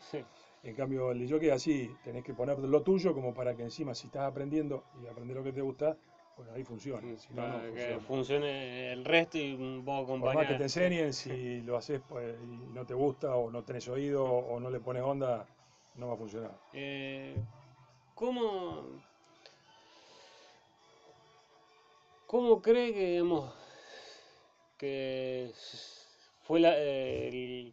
En 0.62 0.74
cambio, 0.74 1.10
el 1.10 1.26
yo 1.26 1.40
que 1.40 1.50
así, 1.50 1.90
tenés 2.04 2.22
que 2.22 2.34
poner 2.34 2.58
lo 2.58 2.82
tuyo 2.82 3.14
como 3.14 3.32
para 3.32 3.56
que 3.56 3.62
encima 3.62 3.94
si 3.94 4.06
estás 4.06 4.28
aprendiendo 4.28 4.84
y 5.02 5.06
aprender 5.06 5.36
lo 5.36 5.42
que 5.42 5.52
te 5.52 5.60
gusta, 5.60 5.96
bueno, 6.36 6.52
ahí 6.52 6.64
funciona. 6.64 7.18
Si 7.18 7.34
no, 7.34 7.60
que 7.74 7.98
funcione 8.06 8.92
el 8.92 9.04
resto 9.04 9.38
y 9.38 9.54
un 9.54 9.84
poco 9.84 10.04
acompañar. 10.04 10.34
Por 10.34 10.42
más 10.42 10.52
que 10.52 10.58
te 10.58 10.62
enseñen, 10.64 11.12
si 11.12 11.62
lo 11.62 11.76
haces 11.76 12.00
pues, 12.08 12.36
y 12.42 12.72
no 12.72 12.86
te 12.86 12.94
gusta 12.94 13.34
o 13.36 13.50
no 13.50 13.64
tenés 13.64 13.88
oído 13.88 14.24
o 14.24 14.60
no 14.60 14.70
le 14.70 14.80
pones 14.80 15.02
onda, 15.02 15.46
no 15.96 16.08
va 16.08 16.14
a 16.14 16.16
funcionar. 16.16 16.52
Eh, 16.72 17.36
¿Cómo, 18.14 18.84
cómo 22.26 22.62
cree 22.62 22.94
que, 22.94 23.10
digamos, 23.10 23.52
que 24.78 25.52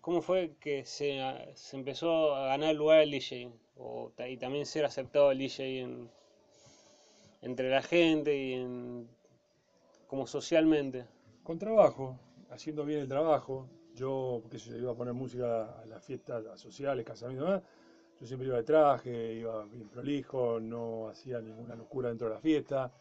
cómo 0.01 0.21
fue 0.21 0.55
que 0.59 0.85
se, 0.85 1.19
se, 1.55 1.77
empezó 1.77 2.35
a 2.35 2.47
ganar 2.47 2.71
el 2.71 2.77
lugar 2.77 2.99
del 2.99 3.11
DJ 3.11 3.51
o, 3.77 4.11
y 4.27 4.37
también 4.37 4.65
ser 4.65 4.85
aceptado 4.85 5.31
el 5.31 5.39
DJ 5.39 5.81
en, 5.81 6.09
entre 7.41 7.69
la 7.69 7.81
gente 7.81 8.35
y 8.35 9.05
como 10.07 10.25
socialmente? 10.27 11.05
Con 11.43 11.59
trabajo, 11.59 12.17
haciendo 12.49 12.85
bien 12.85 13.01
el 13.01 13.07
trabajo. 13.07 13.67
Yo, 13.95 14.39
porque 14.41 14.59
se 14.59 14.77
iba 14.77 14.91
a 14.91 14.95
poner 14.95 15.13
música 15.13 15.81
a 15.81 15.85
las 15.85 16.05
fiestas 16.05 16.59
sociales, 16.59 17.05
casamientos, 17.05 17.61
yo 18.19 18.27
siempre 18.27 18.47
iba 18.47 18.57
de 18.57 18.63
traje, 18.63 19.33
iba 19.33 19.63
bien 19.65 19.87
prolijo, 19.87 20.59
no 20.59 21.09
hacía 21.09 21.39
ninguna 21.41 21.75
locura 21.75 22.09
dentro 22.09 22.27
de 22.27 22.35
la 22.35 22.39
fiesta. 22.39 22.91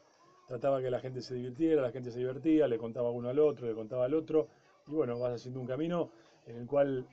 Trataba 0.47 0.81
que 0.81 0.91
la 0.91 1.01
gente 1.01 1.21
se 1.21 1.35
divirtiera, 1.35 1.83
la 1.83 1.91
gente 1.91 2.11
se 2.11 2.19
divertía, 2.19 2.69
le 2.69 2.79
contaba 2.79 3.11
uno 3.11 3.29
al 3.29 3.39
otro, 3.39 3.67
le 3.67 3.75
contaba 3.75 4.05
al 4.05 4.15
otro. 4.15 4.49
Y 4.89 4.95
bueno, 4.95 5.19
vas 5.19 5.35
haciendo 5.35 5.61
un 5.61 5.67
camino 5.67 6.11
en 6.47 6.57
el 6.57 6.67
cual, 6.67 7.07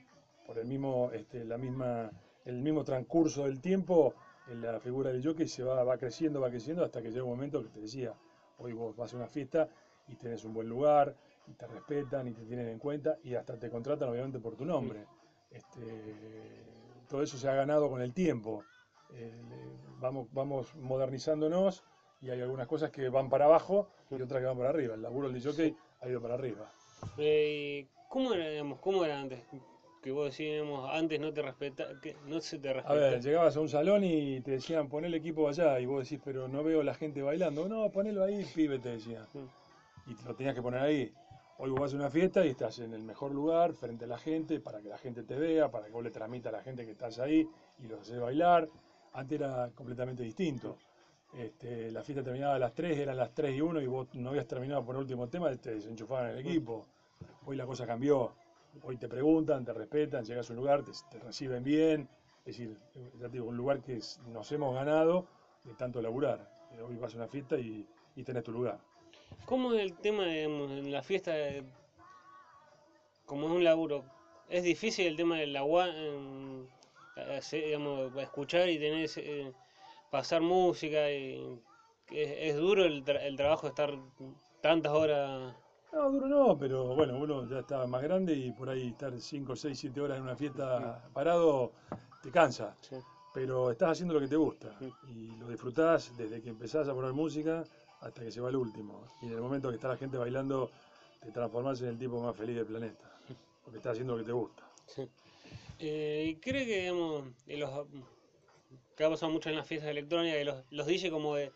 por 0.46 0.58
el 0.58 0.66
mismo, 0.66 1.10
este, 1.12 1.44
la 1.44 1.58
misma, 1.58 2.10
el 2.44 2.62
mismo 2.62 2.84
transcurso 2.84 3.44
del 3.44 3.60
tiempo, 3.60 4.14
en 4.48 4.62
la 4.62 4.80
figura 4.80 5.10
del 5.10 5.24
jockey 5.24 5.48
se 5.48 5.62
va, 5.62 5.82
va 5.84 5.98
creciendo, 5.98 6.40
va 6.40 6.50
creciendo, 6.50 6.84
hasta 6.84 7.02
que 7.02 7.10
llega 7.10 7.24
un 7.24 7.30
momento 7.30 7.62
que 7.62 7.68
te 7.68 7.80
decía, 7.80 8.14
hoy 8.58 8.72
vos 8.72 8.96
vas 8.96 9.12
a 9.12 9.16
una 9.16 9.26
fiesta 9.26 9.68
y 10.08 10.14
tenés 10.16 10.44
un 10.44 10.54
buen 10.54 10.68
lugar, 10.68 11.14
y 11.48 11.52
te 11.54 11.66
respetan 11.66 12.28
y 12.28 12.32
te 12.32 12.44
tienen 12.44 12.68
en 12.68 12.78
cuenta, 12.78 13.18
y 13.22 13.34
hasta 13.34 13.58
te 13.58 13.70
contratan 13.70 14.08
obviamente 14.08 14.38
por 14.38 14.56
tu 14.56 14.64
nombre. 14.64 15.04
Este, 15.50 16.64
todo 17.08 17.22
eso 17.22 17.36
se 17.36 17.48
ha 17.48 17.54
ganado 17.54 17.88
con 17.88 18.00
el 18.02 18.12
tiempo. 18.12 18.64
Eh, 19.12 19.32
vamos, 20.00 20.28
vamos 20.32 20.74
modernizándonos 20.76 21.84
y 22.20 22.30
hay 22.30 22.40
algunas 22.40 22.66
cosas 22.66 22.90
que 22.90 23.08
van 23.08 23.28
para 23.28 23.44
abajo 23.44 23.88
y 24.10 24.20
otras 24.20 24.40
que 24.40 24.46
van 24.46 24.56
para 24.56 24.70
arriba. 24.70 24.94
El 24.94 25.02
laburo 25.02 25.30
del 25.30 25.42
jockey 25.42 25.76
ha 26.00 26.08
ido 26.08 26.20
para 26.20 26.34
arriba. 26.34 26.72
Eh, 27.18 27.86
¿cómo, 28.08 28.32
era, 28.34 28.76
¿Cómo 28.80 29.04
era 29.04 29.20
antes? 29.20 29.40
que 30.06 30.12
vos 30.12 30.26
decíamos 30.26 30.88
antes 30.92 31.18
no 31.18 31.32
te 31.32 31.42
respeta, 31.42 32.00
que 32.00 32.14
no 32.26 32.40
se 32.40 32.60
te 32.60 32.68
A 32.68 32.74
respeta. 32.74 32.94
ver, 32.94 33.20
llegabas 33.20 33.56
a 33.56 33.60
un 33.60 33.68
salón 33.68 34.04
y 34.04 34.40
te 34.40 34.52
decían 34.52 34.88
pon 34.88 35.04
el 35.04 35.14
equipo 35.14 35.48
allá 35.48 35.80
y 35.80 35.86
vos 35.86 36.04
decís, 36.08 36.22
pero 36.24 36.46
no 36.46 36.62
veo 36.62 36.84
la 36.84 36.94
gente 36.94 37.22
bailando. 37.22 37.68
No, 37.68 37.90
ponelo 37.90 38.22
ahí, 38.22 38.44
pibe, 38.54 38.78
te 38.78 38.90
decían. 38.90 39.24
Mm. 39.34 40.10
Y 40.12 40.14
te 40.14 40.22
lo 40.22 40.36
tenías 40.36 40.54
que 40.54 40.62
poner 40.62 40.80
ahí. 40.80 41.12
Hoy 41.58 41.70
vos 41.70 41.80
vas 41.80 41.92
a 41.92 41.96
una 41.96 42.08
fiesta 42.08 42.46
y 42.46 42.50
estás 42.50 42.78
en 42.78 42.94
el 42.94 43.02
mejor 43.02 43.32
lugar, 43.32 43.72
frente 43.72 44.04
a 44.04 44.08
la 44.08 44.18
gente, 44.18 44.60
para 44.60 44.80
que 44.80 44.88
la 44.88 44.98
gente 44.98 45.24
te 45.24 45.34
vea, 45.34 45.72
para 45.72 45.86
que 45.86 45.92
vos 45.92 46.04
le 46.04 46.12
transmitas 46.12 46.54
a 46.54 46.58
la 46.58 46.62
gente 46.62 46.84
que 46.84 46.92
estás 46.92 47.18
ahí 47.18 47.48
y 47.80 47.88
los 47.88 48.02
haces 48.02 48.20
bailar. 48.20 48.68
Antes 49.12 49.40
era 49.40 49.70
completamente 49.74 50.22
distinto. 50.22 50.78
Este, 51.34 51.90
la 51.90 52.02
fiesta 52.02 52.22
terminaba 52.24 52.54
a 52.54 52.58
las 52.58 52.74
3, 52.74 52.96
eran 52.98 53.16
las 53.16 53.34
3 53.34 53.54
y 53.56 53.60
1 53.60 53.80
y 53.80 53.86
vos 53.86 54.08
no 54.14 54.30
habías 54.30 54.46
terminado 54.46 54.84
por 54.84 54.94
el 54.94 55.02
último 55.02 55.28
tema, 55.28 55.54
te 55.56 55.74
desenchufaban 55.74 56.30
el 56.30 56.38
equipo. 56.38 56.86
Hoy 57.44 57.56
la 57.56 57.66
cosa 57.66 57.86
cambió. 57.86 58.32
Hoy 58.82 58.96
te 58.96 59.08
preguntan, 59.08 59.64
te 59.64 59.72
respetan, 59.72 60.24
llegas 60.24 60.48
a 60.48 60.52
un 60.52 60.58
lugar, 60.58 60.82
te, 60.84 60.92
te 61.10 61.18
reciben 61.18 61.62
bien. 61.64 62.08
Es 62.44 62.56
decir, 62.56 62.76
ya 63.18 63.26
te 63.26 63.32
digo, 63.32 63.46
un 63.46 63.56
lugar 63.56 63.80
que 63.82 64.00
nos 64.28 64.50
hemos 64.52 64.74
ganado 64.74 65.26
de 65.64 65.74
tanto 65.74 66.00
laburar. 66.00 66.48
Eh, 66.76 66.80
Hoy 66.80 66.96
vas 66.96 67.12
a 67.14 67.16
una 67.16 67.28
fiesta 67.28 67.58
y, 67.58 67.86
y 68.14 68.22
tenés 68.22 68.44
tu 68.44 68.52
lugar. 68.52 68.78
¿Cómo 69.44 69.74
es 69.74 69.80
el 69.80 69.94
tema 69.94 70.34
en 70.34 70.90
la 70.92 71.02
fiesta, 71.02 71.32
de- 71.32 71.64
como 73.24 73.48
es 73.48 73.52
un 73.54 73.64
laburo? 73.64 74.04
¿Es 74.48 74.62
difícil 74.62 75.06
el 75.06 75.16
tema 75.16 75.38
del 75.38 75.56
agua, 75.56 75.88
en- 75.88 76.68
hacer, 77.36 77.64
digamos, 77.64 78.14
escuchar 78.16 78.68
y 78.68 78.78
tener 78.78 79.04
ese, 79.04 79.40
eh, 79.42 79.52
pasar 80.10 80.40
música? 80.42 81.10
Y, 81.12 81.60
es, 82.10 82.52
es 82.54 82.56
duro 82.56 82.84
el, 82.84 83.04
tra- 83.04 83.22
el 83.22 83.36
trabajo 83.36 83.62
de 83.62 83.68
estar 83.70 83.98
tantas 84.60 84.92
horas. 84.92 85.54
No, 85.92 86.10
duro 86.10 86.26
no, 86.28 86.58
pero 86.58 86.94
bueno, 86.94 87.16
uno 87.18 87.48
ya 87.48 87.60
está 87.60 87.86
más 87.86 88.02
grande 88.02 88.34
y 88.34 88.52
por 88.52 88.68
ahí 88.68 88.88
estar 88.88 89.18
5, 89.18 89.56
6, 89.56 89.78
7 89.78 90.00
horas 90.00 90.18
en 90.18 90.24
una 90.24 90.36
fiesta 90.36 91.08
parado 91.12 91.72
te 92.22 92.30
cansa. 92.30 92.74
Sí. 92.80 92.96
Pero 93.32 93.70
estás 93.70 93.92
haciendo 93.92 94.14
lo 94.14 94.20
que 94.20 94.28
te 94.28 94.36
gusta 94.36 94.74
y 95.08 95.28
lo 95.36 95.48
disfrutás 95.48 96.16
desde 96.16 96.40
que 96.40 96.48
empezás 96.50 96.88
a 96.88 96.94
poner 96.94 97.12
música 97.12 97.64
hasta 98.00 98.22
que 98.22 98.30
se 98.30 98.40
va 98.40 98.48
el 98.48 98.56
último. 98.56 99.04
Y 99.22 99.26
en 99.26 99.32
el 99.32 99.40
momento 99.40 99.68
que 99.68 99.74
está 99.76 99.88
la 99.88 99.96
gente 99.96 100.16
bailando, 100.16 100.70
te 101.20 101.30
transformás 101.30 101.80
en 101.82 101.88
el 101.88 101.98
tipo 101.98 102.20
más 102.20 102.34
feliz 102.36 102.56
del 102.56 102.66
planeta. 102.66 103.10
Porque 103.62 103.78
estás 103.78 103.92
haciendo 103.92 104.14
lo 104.14 104.20
que 104.20 104.26
te 104.26 104.32
gusta. 104.32 104.62
Sí. 104.86 105.08
Eh, 105.78 106.26
¿Y 106.28 106.36
cree 106.36 106.64
que, 106.64 106.80
digamos, 106.82 107.24
en 107.46 107.60
los, 107.60 107.70
que 108.96 109.04
ha 109.04 109.10
pasado 109.10 109.30
mucho 109.30 109.50
en 109.50 109.56
las 109.56 109.66
fiestas 109.66 109.90
electrónicas, 109.90 110.38
que 110.38 110.44
los, 110.44 110.64
los 110.70 110.86
DJ 110.86 111.10
como 111.10 111.34
de, 111.36 111.52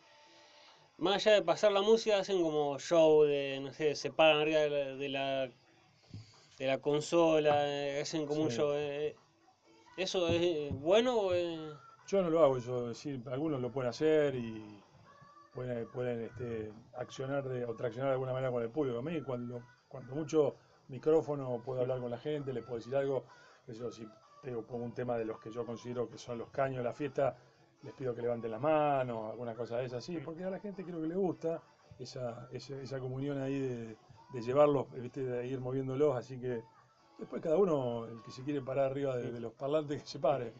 más 0.99 1.17
allá 1.17 1.37
de 1.37 1.43
pasar 1.43 1.73
la 1.73 1.83
música, 1.83 2.19
hacen 2.19 2.43
como 2.43 2.79
show 2.79 3.23
de, 3.25 3.61
no 3.63 3.73
sé, 3.73 3.95
se 3.95 4.11
paran 4.11 4.41
arriba 4.41 4.61
de 4.61 4.71
la, 4.71 4.97
de 4.97 5.09
la, 5.09 5.51
de 6.59 6.67
la 6.67 6.79
consola, 6.79 7.67
eh, 7.67 8.01
hacen 8.03 8.27
como 8.27 8.43
un 8.43 8.51
Sí. 8.51 8.57
show. 8.57 8.73
eh, 8.75 9.15
¿Eso 9.97 10.29
es 10.29 10.73
bueno 10.73 11.17
o 11.17 11.33
es- 11.33 11.75
Yo 12.07 12.23
no 12.23 12.31
lo 12.31 12.43
hago 12.45 12.57
es 12.57 12.67
decir, 12.67 13.21
algunos 13.31 13.61
lo 13.61 13.71
pueden 13.71 13.91
hacer 13.91 14.35
y 14.35 14.63
pueden, 15.55 15.87
pueden 15.89 16.23
este, 16.23 16.71
accionar 16.97 17.45
de, 17.49 17.65
o 17.65 17.75
traccionar 17.75 18.09
de 18.11 18.13
alguna 18.15 18.33
manera 18.33 18.51
con 18.53 18.63
el 18.63 18.71
público. 18.71 18.99
A 18.99 19.03
mí, 19.03 19.21
cuando, 19.23 19.63
cuando 19.89 20.15
mucho 20.15 20.57
micrófono, 20.89 21.61
puedo 21.65 21.81
hablar 21.81 22.01
con 22.01 22.11
la 22.11 22.19
gente, 22.19 22.53
le 22.53 22.63
puedo 22.63 22.77
decir 22.79 22.95
algo. 22.97 23.25
Eso, 23.69 23.91
si 23.93 24.07
tengo, 24.43 24.63
pongo 24.63 24.85
un 24.85 24.93
tema 24.93 25.17
de 25.17 25.25
los 25.25 25.39
que 25.39 25.51
yo 25.51 25.65
considero 25.65 26.09
que 26.09 26.19
son 26.19 26.39
los 26.39 26.51
caños 26.51 26.79
de 26.79 26.85
la 26.85 26.93
fiesta, 26.93 27.37
les 27.83 27.93
pido 27.95 28.15
que 28.15 28.23
levanten 28.23 28.51
las 28.51 28.61
manos, 28.61 29.31
alguna 29.31 29.55
cosa 29.55 29.79
de 29.79 29.87
esas, 29.87 30.05
sí, 30.05 30.19
porque 30.25 30.45
a 30.45 30.51
la 30.51 30.59
gente 30.59 30.85
creo 30.85 31.01
que 31.01 31.09
le 31.09 31.17
gusta 31.17 31.63
esa, 31.99 32.49
esa, 32.53 32.77
esa 32.81 32.99
comunión 33.01 33.39
ahí 33.41 33.59
de, 33.59 33.97
de 34.33 34.43
llevarlos, 34.43 34.91
¿viste? 34.93 35.23
de 35.25 35.47
ir 35.47 35.61
moviéndolos, 35.61 36.17
así 36.17 36.39
que 36.39 36.63
después 37.19 37.43
cada 37.43 37.57
uno, 37.57 38.07
el 38.07 38.23
que 38.23 38.31
se 38.31 38.43
quiere 38.43 38.61
parar 38.63 38.91
arriba 38.91 39.17
de, 39.17 39.31
de 39.31 39.41
los 39.41 39.53
parlantes, 39.53 40.03
que 40.03 40.09
se 40.09 40.19
pare. 40.19 40.53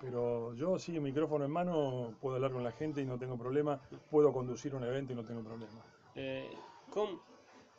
Pero 0.00 0.54
yo 0.54 0.78
sí, 0.78 0.98
micrófono 1.00 1.44
en 1.44 1.50
mano, 1.50 2.14
puedo 2.20 2.36
hablar 2.36 2.52
con 2.52 2.62
la 2.62 2.72
gente 2.72 3.00
y 3.00 3.04
no 3.04 3.18
tengo 3.18 3.36
problema. 3.38 3.80
Puedo 4.10 4.32
conducir 4.32 4.74
un 4.74 4.84
evento 4.84 5.12
y 5.12 5.16
no 5.16 5.24
tengo 5.24 5.42
problema. 5.42 5.72
eh, 6.14 6.50
¿cómo, 6.92 7.20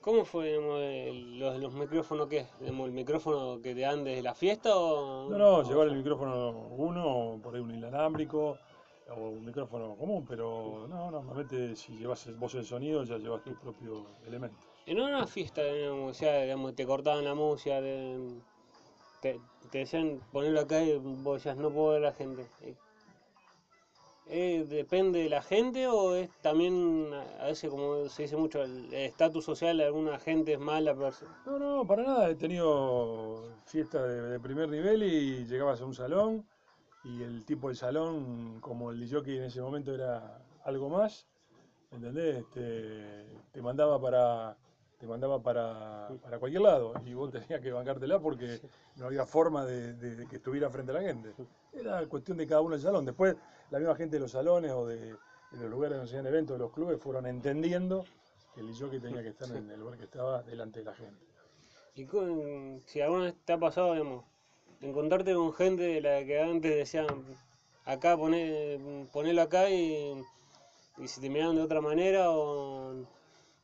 cómo 0.06 0.24
fue 0.24 0.50
digamos, 0.50 0.80
el- 0.82 1.40
los, 1.40 1.60
los 1.60 1.74
micrófonos 1.74 2.28
que 2.30 2.46
el 2.62 2.74
micrófono 2.92 3.60
que 3.62 3.74
te 3.74 3.82
dan 3.82 4.04
desde 4.04 4.22
la 4.22 4.36
fiesta 4.36 4.70
o 4.78 5.30
No, 5.30 5.38
no, 5.38 5.64
llevar 5.64 5.88
el 5.88 5.96
micrófono 5.96 6.52
uno, 6.78 7.40
por 7.44 7.56
ahí 7.56 7.62
un 7.62 7.74
inalámbrico 7.74 8.58
o 9.10 9.30
un 9.30 9.46
micrófono 9.46 9.96
común, 9.96 10.24
pero 10.28 10.86
no, 10.88 11.10
normalmente 11.12 11.76
si 11.76 11.98
llevas 11.98 12.28
vos 12.38 12.54
el 12.56 12.66
sonido 12.66 13.04
ya 13.04 13.18
llevas 13.18 13.44
tu 13.44 13.56
propio 13.56 14.06
elemento. 14.28 14.58
En 14.86 15.00
una 15.02 15.26
fiesta, 15.28 15.64
digamos, 15.64 16.12
o 16.12 16.14
sea, 16.14 16.42
digamos, 16.44 16.76
te 16.76 16.86
cortaban 16.86 17.26
la 17.26 17.34
música, 17.34 17.82
te, 19.22 19.42
te 19.72 19.80
decían 19.80 20.22
ponerlo 20.32 20.62
acá 20.62 20.84
y 20.84 20.96
vos 20.98 21.36
decías 21.38 21.58
no 21.58 21.72
puedo 21.72 21.90
ver 21.90 22.04
a 22.06 22.10
la 22.10 22.14
gente. 22.14 22.48
Eh, 24.28 24.66
¿Depende 24.68 25.20
de 25.20 25.30
la 25.30 25.42
gente 25.44 25.88
o 25.88 26.16
es 26.16 26.30
también, 26.42 27.12
a 27.40 27.46
veces 27.46 27.70
como 27.70 28.10
se 28.10 28.24
dice 28.24 28.36
mucho, 28.36 28.64
el 28.64 28.92
estatus 28.92 29.46
social 29.46 29.78
de 29.78 29.86
alguna 29.86 30.18
gente 30.18 30.54
es 30.54 30.60
mala 30.60 30.96
persona? 30.96 31.38
No, 31.46 31.60
no, 31.60 31.86
para 31.86 32.04
nada. 32.04 32.30
He 32.30 32.36
tenido 32.36 33.52
fiestas 33.66 34.08
de, 34.08 34.40
primer 34.40 34.68
nivel 34.70 35.04
y 35.04 35.46
llegabas 35.46 35.80
a 35.82 35.86
un 35.86 35.94
salón 35.94 36.46
y 37.04 37.22
el 37.22 37.46
tipo 37.46 37.68
del 37.68 37.78
salón, 37.78 38.60
como 38.62 38.92
el 38.92 39.08
jockey 39.12 39.38
en 39.38 39.44
ese 39.44 39.62
momento 39.62 39.94
era 39.94 40.44
algo 40.64 40.90
más, 40.90 41.28
¿entendés? 41.92 42.38
Este, 42.38 43.28
te 43.52 43.62
mandaba 43.62 44.02
para 44.02 44.58
te 45.06 45.10
mandaba 45.12 45.40
para, 45.40 46.10
para 46.24 46.40
cualquier 46.40 46.64
lado 46.64 46.94
y 47.06 47.14
vos 47.14 47.32
tenías 47.32 47.62
que 47.62 47.72
bancártela 47.72 48.20
porque 48.20 48.60
no 48.96 49.06
había 49.06 49.26
forma 49.26 49.64
de, 49.66 49.94
de- 49.94 50.16
de 50.16 50.28
que 50.28 50.38
estuviera 50.38 50.70
frente 50.70 50.92
a 50.92 50.96
la 50.96 51.02
gente. 51.02 51.32
Era 51.74 52.04
cuestión 52.08 52.38
de 52.38 52.48
cada 52.48 52.62
uno 52.62 52.72
del 52.72 52.82
salón. 52.82 53.06
Después 53.06 53.36
la 53.70 53.78
misma 53.80 53.96
gente 53.96 54.16
de 54.16 54.22
los 54.22 54.32
salones 54.32 54.72
o 54.72 54.88
de, 54.88 54.98
de 54.98 55.18
los 55.60 55.70
lugares 55.70 55.98
donde 55.98 56.10
se 56.10 56.18
hacían 56.18 56.26
eventos 56.26 56.56
de 56.58 56.64
los 56.64 56.72
clubes 56.74 57.00
fueron 57.00 57.28
entendiendo 57.28 58.04
que 58.56 58.62
el 58.62 58.76
jockey 58.78 59.00
tenía 59.00 59.22
que 59.22 59.30
estar 59.30 59.50
en 59.56 59.70
el 59.70 59.80
lugar 59.80 59.98
que 59.98 60.06
estaba 60.06 60.42
delante 60.42 60.80
de 60.80 60.86
la 60.86 60.94
gente. 60.96 61.24
Y 61.96 62.06
con- 62.06 62.82
si 62.86 63.00
alguna 63.02 63.26
vez 63.26 63.36
te 63.46 63.54
ha 63.54 63.60
pasado, 63.60 63.94
digamos, 63.94 64.26
encontrarte 64.82 65.34
con 65.36 65.54
gente 65.54 65.84
de 65.84 66.02
la 66.02 66.26
que 66.26 66.42
antes 66.42 66.76
decían 66.76 67.06
acá, 67.86 68.18
poné, 68.18 69.06
ponelo 69.14 69.42
acá 69.44 69.70
y, 69.70 70.20
y 70.98 71.08
si 71.08 71.22
te 71.22 71.30
miraban 71.30 71.56
de 71.58 71.62
otra 71.62 71.80
manera 71.82 72.32
o... 72.32 73.06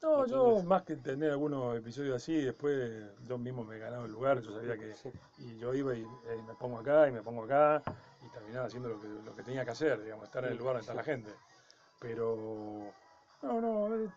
No, 0.02 0.26
yo 0.26 0.64
más 0.64 0.82
que 0.84 0.96
tener 0.96 1.30
algunos 1.32 1.78
episodios 1.78 2.16
así, 2.16 2.42
después 2.42 3.04
yo 3.28 3.38
mismo 3.38 3.64
me 3.64 3.78
ganaba 3.78 4.06
el 4.06 4.12
lugar, 4.12 4.42
yo 4.42 4.52
sabía 4.52 4.76
que 4.76 4.94
y 5.38 5.58
yo 5.60 5.74
iba 5.76 5.96
y, 5.96 6.02
eh, 6.02 6.42
me 6.48 6.54
pongo 6.56 6.80
acá 6.80 7.08
y 7.08 7.12
me 7.12 7.22
pongo 7.22 7.44
acá 7.44 7.84
y 8.26 8.30
terminaba 8.30 8.66
haciendo 8.66 8.90
lo 8.90 9.00
que, 9.00 9.08
lo 9.08 9.36
que 9.36 9.44
tenía 9.44 9.64
que 9.64 9.72
hacer, 9.72 10.04
digamos, 10.04 10.26
estar 10.26 10.44
en 10.44 10.52
el 10.54 10.58
lugar 10.58 10.74
donde 10.74 10.82
está 10.82 10.94
la 10.96 11.04
gente. 11.04 11.30
Pero 12.00 12.92
no, 13.44 13.62
no, 13.62 13.96
eh, 13.96 14.10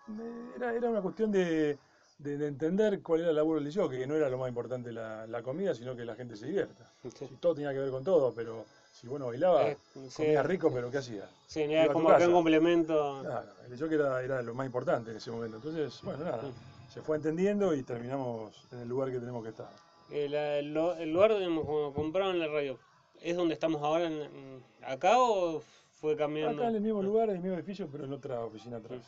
era, 0.57 0.75
era 0.75 0.89
una 0.89 1.03
cuestión 1.03 1.31
de, 1.31 1.79
de- 2.19 2.39
de 2.39 2.47
entender 2.47 3.03
cuál 3.03 3.21
era 3.21 3.31
el 3.31 3.37
laburo 3.37 3.61
del 3.61 3.75
jockey, 3.75 3.99
que 3.99 4.07
no 4.07 4.15
era 4.15 4.31
lo 4.31 4.39
más 4.39 4.49
importante 4.49 4.91
la, 4.91 5.27
la 5.27 5.43
comida, 5.43 5.75
si 5.75 5.85
que 5.85 6.05
la 6.05 6.15
gente 6.15 6.37
se 6.37 6.47
divierta. 6.47 6.91
Sí. 7.03 7.29
Todo 7.41 7.55
tenía 7.55 7.73
que 7.73 7.81
ver 7.81 7.91
con 7.91 8.03
todo, 8.05 8.33
pero 8.35 8.65
si 8.95 9.09
bueno 9.09 9.27
bailaba, 9.27 9.71
Eh, 9.71 9.77
sí, 10.09 10.23
comías 10.25 10.47
rico, 10.47 10.71
pero 10.73 10.91
¿qué 10.91 10.99
hacías? 10.99 11.29
Sí, 11.47 11.63
era 11.63 11.93
como 11.93 12.09
acá 12.09 12.19
en 12.19 12.31
casa. 12.31 12.33
complemento. 12.33 13.21
Claro, 13.23 13.53
el 13.69 13.79
jockey 13.79 13.95
era, 13.97 14.23
era 14.23 14.43
lo 14.43 14.55
más 14.55 14.67
importante 14.67 15.11
en 15.11 15.17
ese 15.17 15.31
momento. 15.31 15.57
Entonces, 15.57 16.01
bueno, 16.03 16.25
nada, 16.25 16.51
se 16.89 17.03
fue 17.03 17.17
entendiendo 17.17 17.75
y 17.75 17.83
terminamos 17.83 18.55
en 18.73 18.81
el 18.81 18.89
lugar 18.89 19.11
que 19.11 19.19
tenemos 19.19 19.43
que 19.43 19.51
estar. 19.51 19.69
El, 20.11 20.33
el 20.35 21.13
lugar 21.13 21.31
donde 21.31 21.93
compraron 21.93 22.39
la 22.39 22.47
radio, 22.47 22.79
¿es 23.21 23.37
donde 23.37 23.55
estamos 23.55 23.83
ahora 23.83 24.07
en, 24.07 24.63
acá 24.87 25.19
o 25.19 25.61
fue 26.01 26.17
cambiando? 26.17 26.63
Acá 26.63 26.71
en 26.71 26.77
el 26.77 26.83
mismo 26.83 27.03
lugar, 27.03 27.31
en 27.31 27.37
el 27.37 27.43
mismo 27.43 27.57
edificio, 27.57 27.89
pero 27.91 28.05
en 28.05 28.13
otra 28.13 28.41
oficina 28.45 28.77
atrás. 28.77 29.03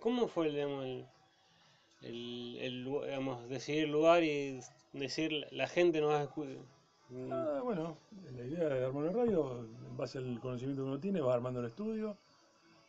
¿Cómo 0.00 0.28
fue 0.28 0.50
digamos, 0.50 0.84
el, 0.84 1.06
el, 2.02 2.58
el 2.60 2.84
digamos, 2.84 3.48
decidir 3.48 3.84
el 3.84 3.92
lugar 3.92 4.24
y 4.24 4.60
decir 4.92 5.46
la 5.52 5.68
gente 5.68 6.00
no 6.00 6.08
va 6.08 6.20
a 6.22 6.28
escu- 6.28 6.44
mm, 6.46 6.64
Ah, 7.12 7.60
bueno, 7.64 7.96
la 8.36 8.44
idea 8.44 8.68
de 8.68 8.84
armar 8.84 9.02
una 9.04 9.12
radio, 9.12 9.66
en 9.88 9.96
base 9.96 10.18
al 10.18 10.38
conocimiento 10.38 10.82
que 10.82 10.88
uno 10.88 11.00
tiene, 11.00 11.20
vas 11.20 11.34
armando 11.34 11.58
el 11.58 11.66
estudio, 11.66 12.16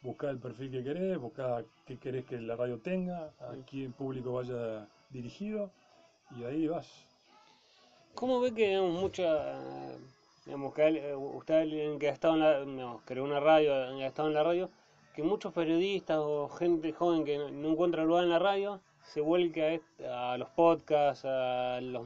buscar 0.04 0.30
el 0.30 0.38
perfil 0.38 0.70
que 0.70 0.84
querés, 0.84 1.18
buscar 1.18 1.66
qué 1.86 1.98
querés 1.98 2.26
que 2.26 2.40
la 2.40 2.56
radio 2.56 2.78
tenga, 2.78 3.34
a 3.40 3.56
qué 3.66 3.90
público 3.90 4.34
vaya 4.34 4.88
dirigido, 5.10 5.72
y 6.38 6.44
ahí 6.44 6.68
vas. 6.68 6.88
¿Cómo 8.14 8.40
ve 8.42 8.54
que 8.54 8.68
digamos, 8.68 9.02
mucha, 9.02 9.58
digamos, 10.46 10.74
que 10.76 11.16
usted 11.16 11.62
alguien 11.62 11.98
que 11.98 12.10
ha 12.10 12.14
estado 12.14 12.36
en 12.36 12.40
la, 12.42 12.60
digamos, 12.64 13.02
creó 13.06 13.24
una 13.24 13.40
radio, 13.40 13.74
ha 13.74 14.06
estado 14.06 14.28
en 14.28 14.36
la 14.36 14.44
radio, 14.44 14.70
que 15.16 15.24
muchos 15.24 15.52
periodistas 15.52 16.20
o 16.20 16.48
gente 16.48 16.94
joven 16.94 17.26
que 17.26 17.40
no, 17.40 17.50
no 17.50 17.70
encuentra 17.70 18.04
lugar 18.04 18.26
en 18.26 18.30
la 18.30 18.40
radio 18.40 18.82
se 19.04 19.20
vuelca 19.20 19.64
a 20.08 20.38
los 20.38 20.50
podcasts, 20.50 21.26
a 21.26 21.80
los 21.82 22.06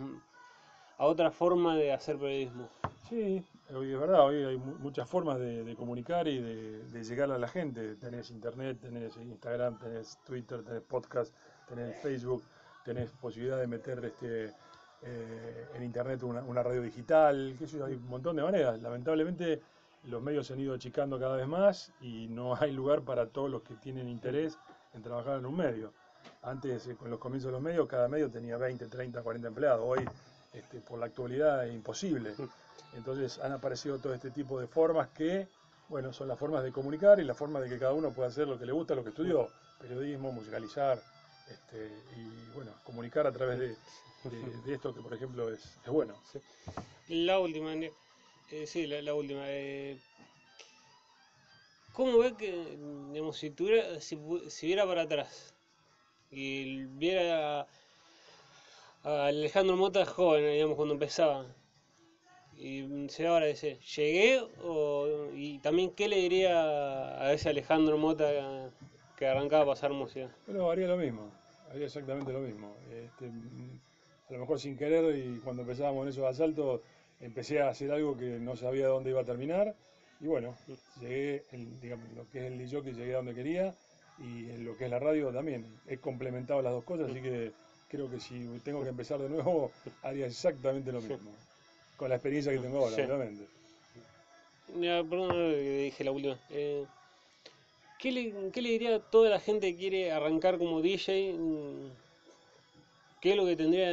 a 0.98 1.06
otra 1.06 1.32
forma 1.32 1.76
de 1.76 1.94
hacer 1.94 2.18
periodismo. 2.18 2.70
Sí, 3.10 3.44
hoy 3.74 3.94
es 3.94 4.00
verdad, 4.00 4.26
hoy 4.26 4.44
hay 4.44 4.58
mu- 4.58 4.78
muchas 4.80 5.08
formas 5.08 5.40
de, 5.40 5.76
comunicar 5.78 6.28
y 6.28 6.40
de, 6.40 7.04
llegar 7.04 7.32
a 7.32 7.38
la 7.38 7.48
gente. 7.48 7.96
Tenés 7.96 8.32
internet, 8.32 8.80
tenés 8.82 9.16
Instagram, 9.18 9.78
tenés 9.78 10.18
Twitter, 10.26 10.64
tenés 10.64 10.82
podcast, 10.82 11.34
tenés 11.68 12.02
Facebook, 12.02 12.44
tenés 12.84 13.10
posibilidad 13.12 13.60
de 13.60 13.68
meter 13.68 14.04
este 14.06 14.54
eh, 15.04 15.68
en 15.76 15.84
internet 15.84 16.24
una, 16.24 16.64
radio 16.64 16.82
digital, 16.82 17.56
yo, 17.60 17.86
hay 17.86 17.94
un 17.94 18.08
montón 18.08 18.36
de 18.38 18.44
maneras. 18.44 18.82
Lamentablemente 18.82 19.62
los 20.06 20.22
medios 20.22 20.48
se 20.48 20.54
han 20.54 20.60
ido 20.60 20.74
achicando 20.74 21.20
cada 21.20 21.36
vez 21.36 21.48
más 21.48 21.92
y 22.02 22.28
no 22.28 22.56
hay 22.60 22.72
lugar 22.72 23.02
para 23.02 23.28
todos 23.28 23.50
los 23.52 23.62
que 23.62 23.76
tienen 23.76 24.08
interés 24.08 24.58
en 24.94 25.04
trabajar 25.04 25.38
en 25.38 25.46
un 25.46 25.56
medio. 25.58 25.94
Antes, 26.42 26.88
eh, 26.88 26.96
con 26.96 27.12
los 27.12 27.20
comienzos 27.20 27.50
de 27.50 27.54
los 27.54 27.62
medios, 27.62 27.88
cada 27.88 28.08
medio 28.08 28.32
tenía 28.32 28.58
20, 28.58 28.88
30, 28.88 29.22
40 29.22 29.48
empleados. 29.48 29.82
Hoy, 29.84 30.04
este, 30.56 30.80
por 30.80 31.00
la 31.00 31.06
actualidad, 31.08 31.68
es 31.68 31.74
imposible. 31.74 32.36
Entonces 32.94 33.40
han 33.40 33.52
aparecido 33.52 34.00
todo 34.00 34.14
este 34.14 34.32
tipo 34.32 34.60
de 34.60 34.68
formas 34.68 35.10
que, 35.10 35.48
bueno, 35.90 36.14
son 36.14 36.28
las 36.28 36.40
formas 36.40 36.64
de 36.64 36.72
comunicar 36.72 37.20
y 37.20 37.24
las 37.24 37.38
formas 37.38 37.62
de 37.64 37.70
que 37.70 37.78
cada 37.80 37.94
uno 37.94 38.12
pueda 38.14 38.30
hacer 38.30 38.48
lo 38.48 38.58
que 38.58 38.66
le 38.66 38.72
gusta, 38.72 38.96
lo 38.96 39.04
que 39.04 39.10
estudió, 39.10 39.50
periodismo, 39.80 40.32
musicalizar, 40.32 41.02
este, 41.50 41.92
y 42.16 42.54
bueno, 42.56 42.72
comunicar 42.84 43.28
a 43.28 43.32
través 43.32 43.60
de, 43.60 43.68
de- 44.30 44.58
de 44.66 44.74
esto 44.74 44.94
que, 44.94 45.02
por 45.02 45.14
ejemplo, 45.14 45.50
es, 45.54 45.60
es 45.84 45.90
bueno. 45.92 46.16
La 47.10 47.40
última, 47.40 47.74
eh, 47.76 48.66
sí, 48.66 48.88
la, 48.88 49.02
la 49.02 49.14
última. 49.14 49.44
eh, 49.48 49.98
¿Cómo 51.94 52.18
ve 52.20 52.36
que, 52.36 52.78
digamos, 53.12 53.38
si 53.38 53.52
tuviera, 53.52 54.02
si, 54.02 54.18
si 54.50 54.68
viera 54.68 54.86
para 54.86 55.04
atrás 55.04 55.54
y 56.32 56.84
viera 56.86 57.68
Alejandro 59.06 59.78
Mota 59.78 60.04
joven, 60.04 60.52
digamos, 60.52 60.76
cuando 60.76 60.96
empezaba, 60.96 61.46
y 62.58 63.08
ahora 63.24 63.46
dice, 63.46 63.78
¿llegué? 63.96 64.42
O, 64.64 65.30
y 65.36 65.60
también, 65.60 65.92
¿qué 65.92 66.08
le 66.08 66.16
diría 66.16 67.22
a 67.22 67.32
ese 67.32 67.50
Alejandro 67.50 68.00
Mota 68.00 68.72
que 69.16 69.28
arrancaba 69.28 69.64
a 69.64 69.68
pasar 69.68 69.92
música? 69.92 70.36
Bueno, 70.48 70.72
haría 70.72 70.88
lo 70.88 70.98
mismo, 70.98 71.32
haría 71.70 71.86
exactamente 71.86 72.34
lo 72.34 72.40
mismo. 72.40 72.76
Este, 72.92 73.26
a 73.26 74.34
lo 74.34 74.40
mejor 74.40 74.60
sin 74.60 74.76
querer 74.76 75.16
y 75.16 75.40
cuando 75.40 75.62
empezábamos 75.62 76.04
en 76.04 76.10
esos 76.10 76.26
asaltos 76.26 76.82
empecé 77.20 77.62
a 77.62 77.70
hacer 77.70 77.92
algo 77.92 78.18
que 78.18 78.40
no 78.40 78.56
sabía 78.56 78.88
dónde 78.88 79.12
iba 79.12 79.22
a 79.22 79.26
terminar 79.26 79.76
y 80.20 80.26
bueno, 80.26 80.56
llegué, 81.00 81.44
en, 81.52 81.80
digamos, 81.80 82.12
lo 82.14 82.28
que 82.30 82.40
es 82.40 82.46
el 82.46 82.58
DJ 82.58 82.82
llegué 82.94 83.14
a 83.14 83.18
donde 83.18 83.36
quería 83.36 83.76
y 84.18 84.50
en 84.50 84.66
lo 84.66 84.76
que 84.78 84.86
es 84.86 84.90
la 84.90 84.98
radio 84.98 85.32
también. 85.32 85.80
He 85.88 85.98
complementado 85.98 86.62
las 86.64 86.74
dos 86.74 86.86
cosas, 86.86 87.12
así 87.12 87.22
que 87.22 87.52
creo 87.88 88.10
que 88.10 88.20
si 88.20 88.48
tengo 88.64 88.84
que 88.84 88.90
empezar 88.90 89.20
de 89.20 89.30
nuevo 89.30 89.72
haría 90.04 90.28
exactamente 90.28 90.92
lo 90.92 91.02
mismo, 91.02 91.32
con 91.98 92.10
la 92.10 92.16
experiencia 92.16 92.52
que 92.52 92.60
tengo 92.60 92.80
ahora, 92.80 92.96
Sí. 92.96 93.02
obviamente. 93.02 93.46
Ya, 94.80 95.04
perdón 95.04 95.30
que 95.32 95.78
dije 95.86 96.04
la 96.04 96.12
última. 96.12 96.40
Eh, 96.50 96.86
¿qué, 98.00 98.12
le, 98.12 98.52
qué 98.52 98.62
le 98.62 98.70
diría 98.70 98.96
a 98.96 99.00
toda 99.00 99.30
la 99.30 99.40
gente 99.40 99.72
que 99.72 99.78
quiere 99.78 100.12
arrancar 100.12 100.58
como 100.58 100.82
DJ? 100.82 101.34
Mm, 101.38 101.92
¿Qué 103.22 103.32
es 103.32 103.38
lo 103.38 103.46
que 103.46 103.56
tendría, 103.56 103.90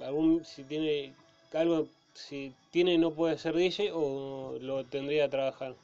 algún, 0.00 0.44
si 0.44 0.64
tiene 0.64 1.14
algo, 1.52 1.86
si 2.14 2.52
tiene 2.70 2.98
no 2.98 3.12
puede 3.12 3.38
ser 3.38 3.54
DJ 3.54 3.92
o 3.94 4.58
lo 4.60 4.84
tendría 4.84 5.26
a 5.26 5.30
trabajar? 5.30 5.74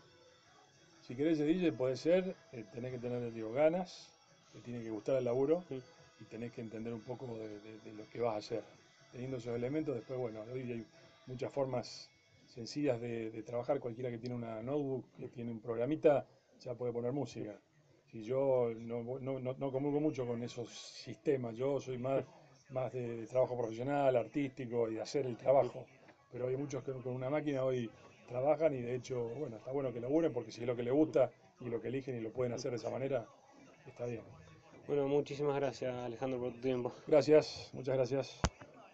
Si 1.07 1.15
querés 1.15 1.39
ser 1.39 1.47
DJ, 1.47 1.73
puede 1.73 1.97
ser, 1.97 2.35
eh, 2.53 2.65
tenés 2.73 2.93
que 2.93 2.99
tener 2.99 3.33
digo, 3.33 3.53
ganas, 3.53 4.09
te 4.53 4.61
tiene 4.61 4.83
que 4.83 4.91
gustar 4.91 5.17
el 5.17 5.25
laburo 5.25 5.63
Sí. 5.69 5.81
Y 6.21 6.25
tenés 6.25 6.53
que 6.53 6.61
entender 6.61 6.93
un 6.93 7.01
poco 7.01 7.39
de, 7.39 7.93
lo 7.93 8.09
que 8.09 8.21
vas 8.21 8.35
a 8.35 8.39
hacer. 8.39 8.65
Teniendo 9.13 9.39
esos 9.39 9.55
elementos, 9.57 9.95
después, 9.95 10.19
bueno, 10.19 10.43
hoy 10.53 10.61
hay 10.61 10.87
muchas 11.27 11.53
formas 11.53 12.11
sencillas 12.47 13.01
de, 13.01 13.43
trabajar. 13.45 13.81
Cualquiera 13.81 14.11
que 14.11 14.19
tiene 14.19 14.37
una 14.37 14.63
notebook, 14.63 15.05
que 15.19 15.29
tiene 15.29 15.51
un 15.51 15.61
programita, 15.61 16.27
ya 16.61 16.75
puede 16.75 16.93
poner 16.93 17.13
música. 17.13 17.55
Si 18.11 18.23
yo 18.23 18.73
no, 18.77 19.03
no, 19.21 19.41
no, 19.41 19.55
no 19.55 19.73
comulgo 19.73 20.01
mucho 20.01 20.27
con 20.27 20.43
esos 20.43 20.69
sistemas, 20.69 21.57
yo 21.57 21.81
soy 21.81 21.97
más, 21.97 22.25
más 22.71 22.93
de, 22.93 23.17
de 23.17 23.27
trabajo 23.27 23.57
profesional, 23.57 24.17
artístico 24.17 24.89
y 24.89 24.95
de 24.95 25.01
hacer 25.01 25.27
el 25.27 25.37
trabajo. 25.37 25.87
Pero 26.33 26.49
hay 26.49 26.57
muchos 26.57 26.83
que 26.85 26.93
con 26.93 27.15
una 27.15 27.31
máquina 27.31 27.65
hoy 27.65 27.91
trabajan 28.29 28.75
y 28.75 28.81
de 28.81 28.95
hecho, 28.95 29.29
bueno, 29.39 29.57
está 29.57 29.73
bueno 29.73 29.93
que 29.93 30.01
laburen 30.01 30.33
porque 30.33 30.53
si 30.53 30.61
es 30.61 30.67
lo 30.67 30.77
que 30.77 30.83
les 30.83 30.93
gusta 30.93 31.31
y 31.61 31.69
lo 31.69 31.81
que 31.81 31.89
eligen 31.89 32.17
y 32.17 32.21
lo 32.21 32.31
pueden 32.33 32.53
hacer 32.53 32.71
de 32.71 32.79
esa 32.79 32.91
manera, 32.91 33.27
está 33.87 34.07
bien. 34.07 34.23
Bueno, 34.87 35.07
muchísimas 35.09 35.57
gracias 35.57 35.95
Alejandro 35.95 36.41
por 36.41 36.53
tu 36.53 36.61
tiempo. 36.61 36.93
Gracias, 37.07 37.71
muchas 37.73 37.95
gracias. 37.97 38.41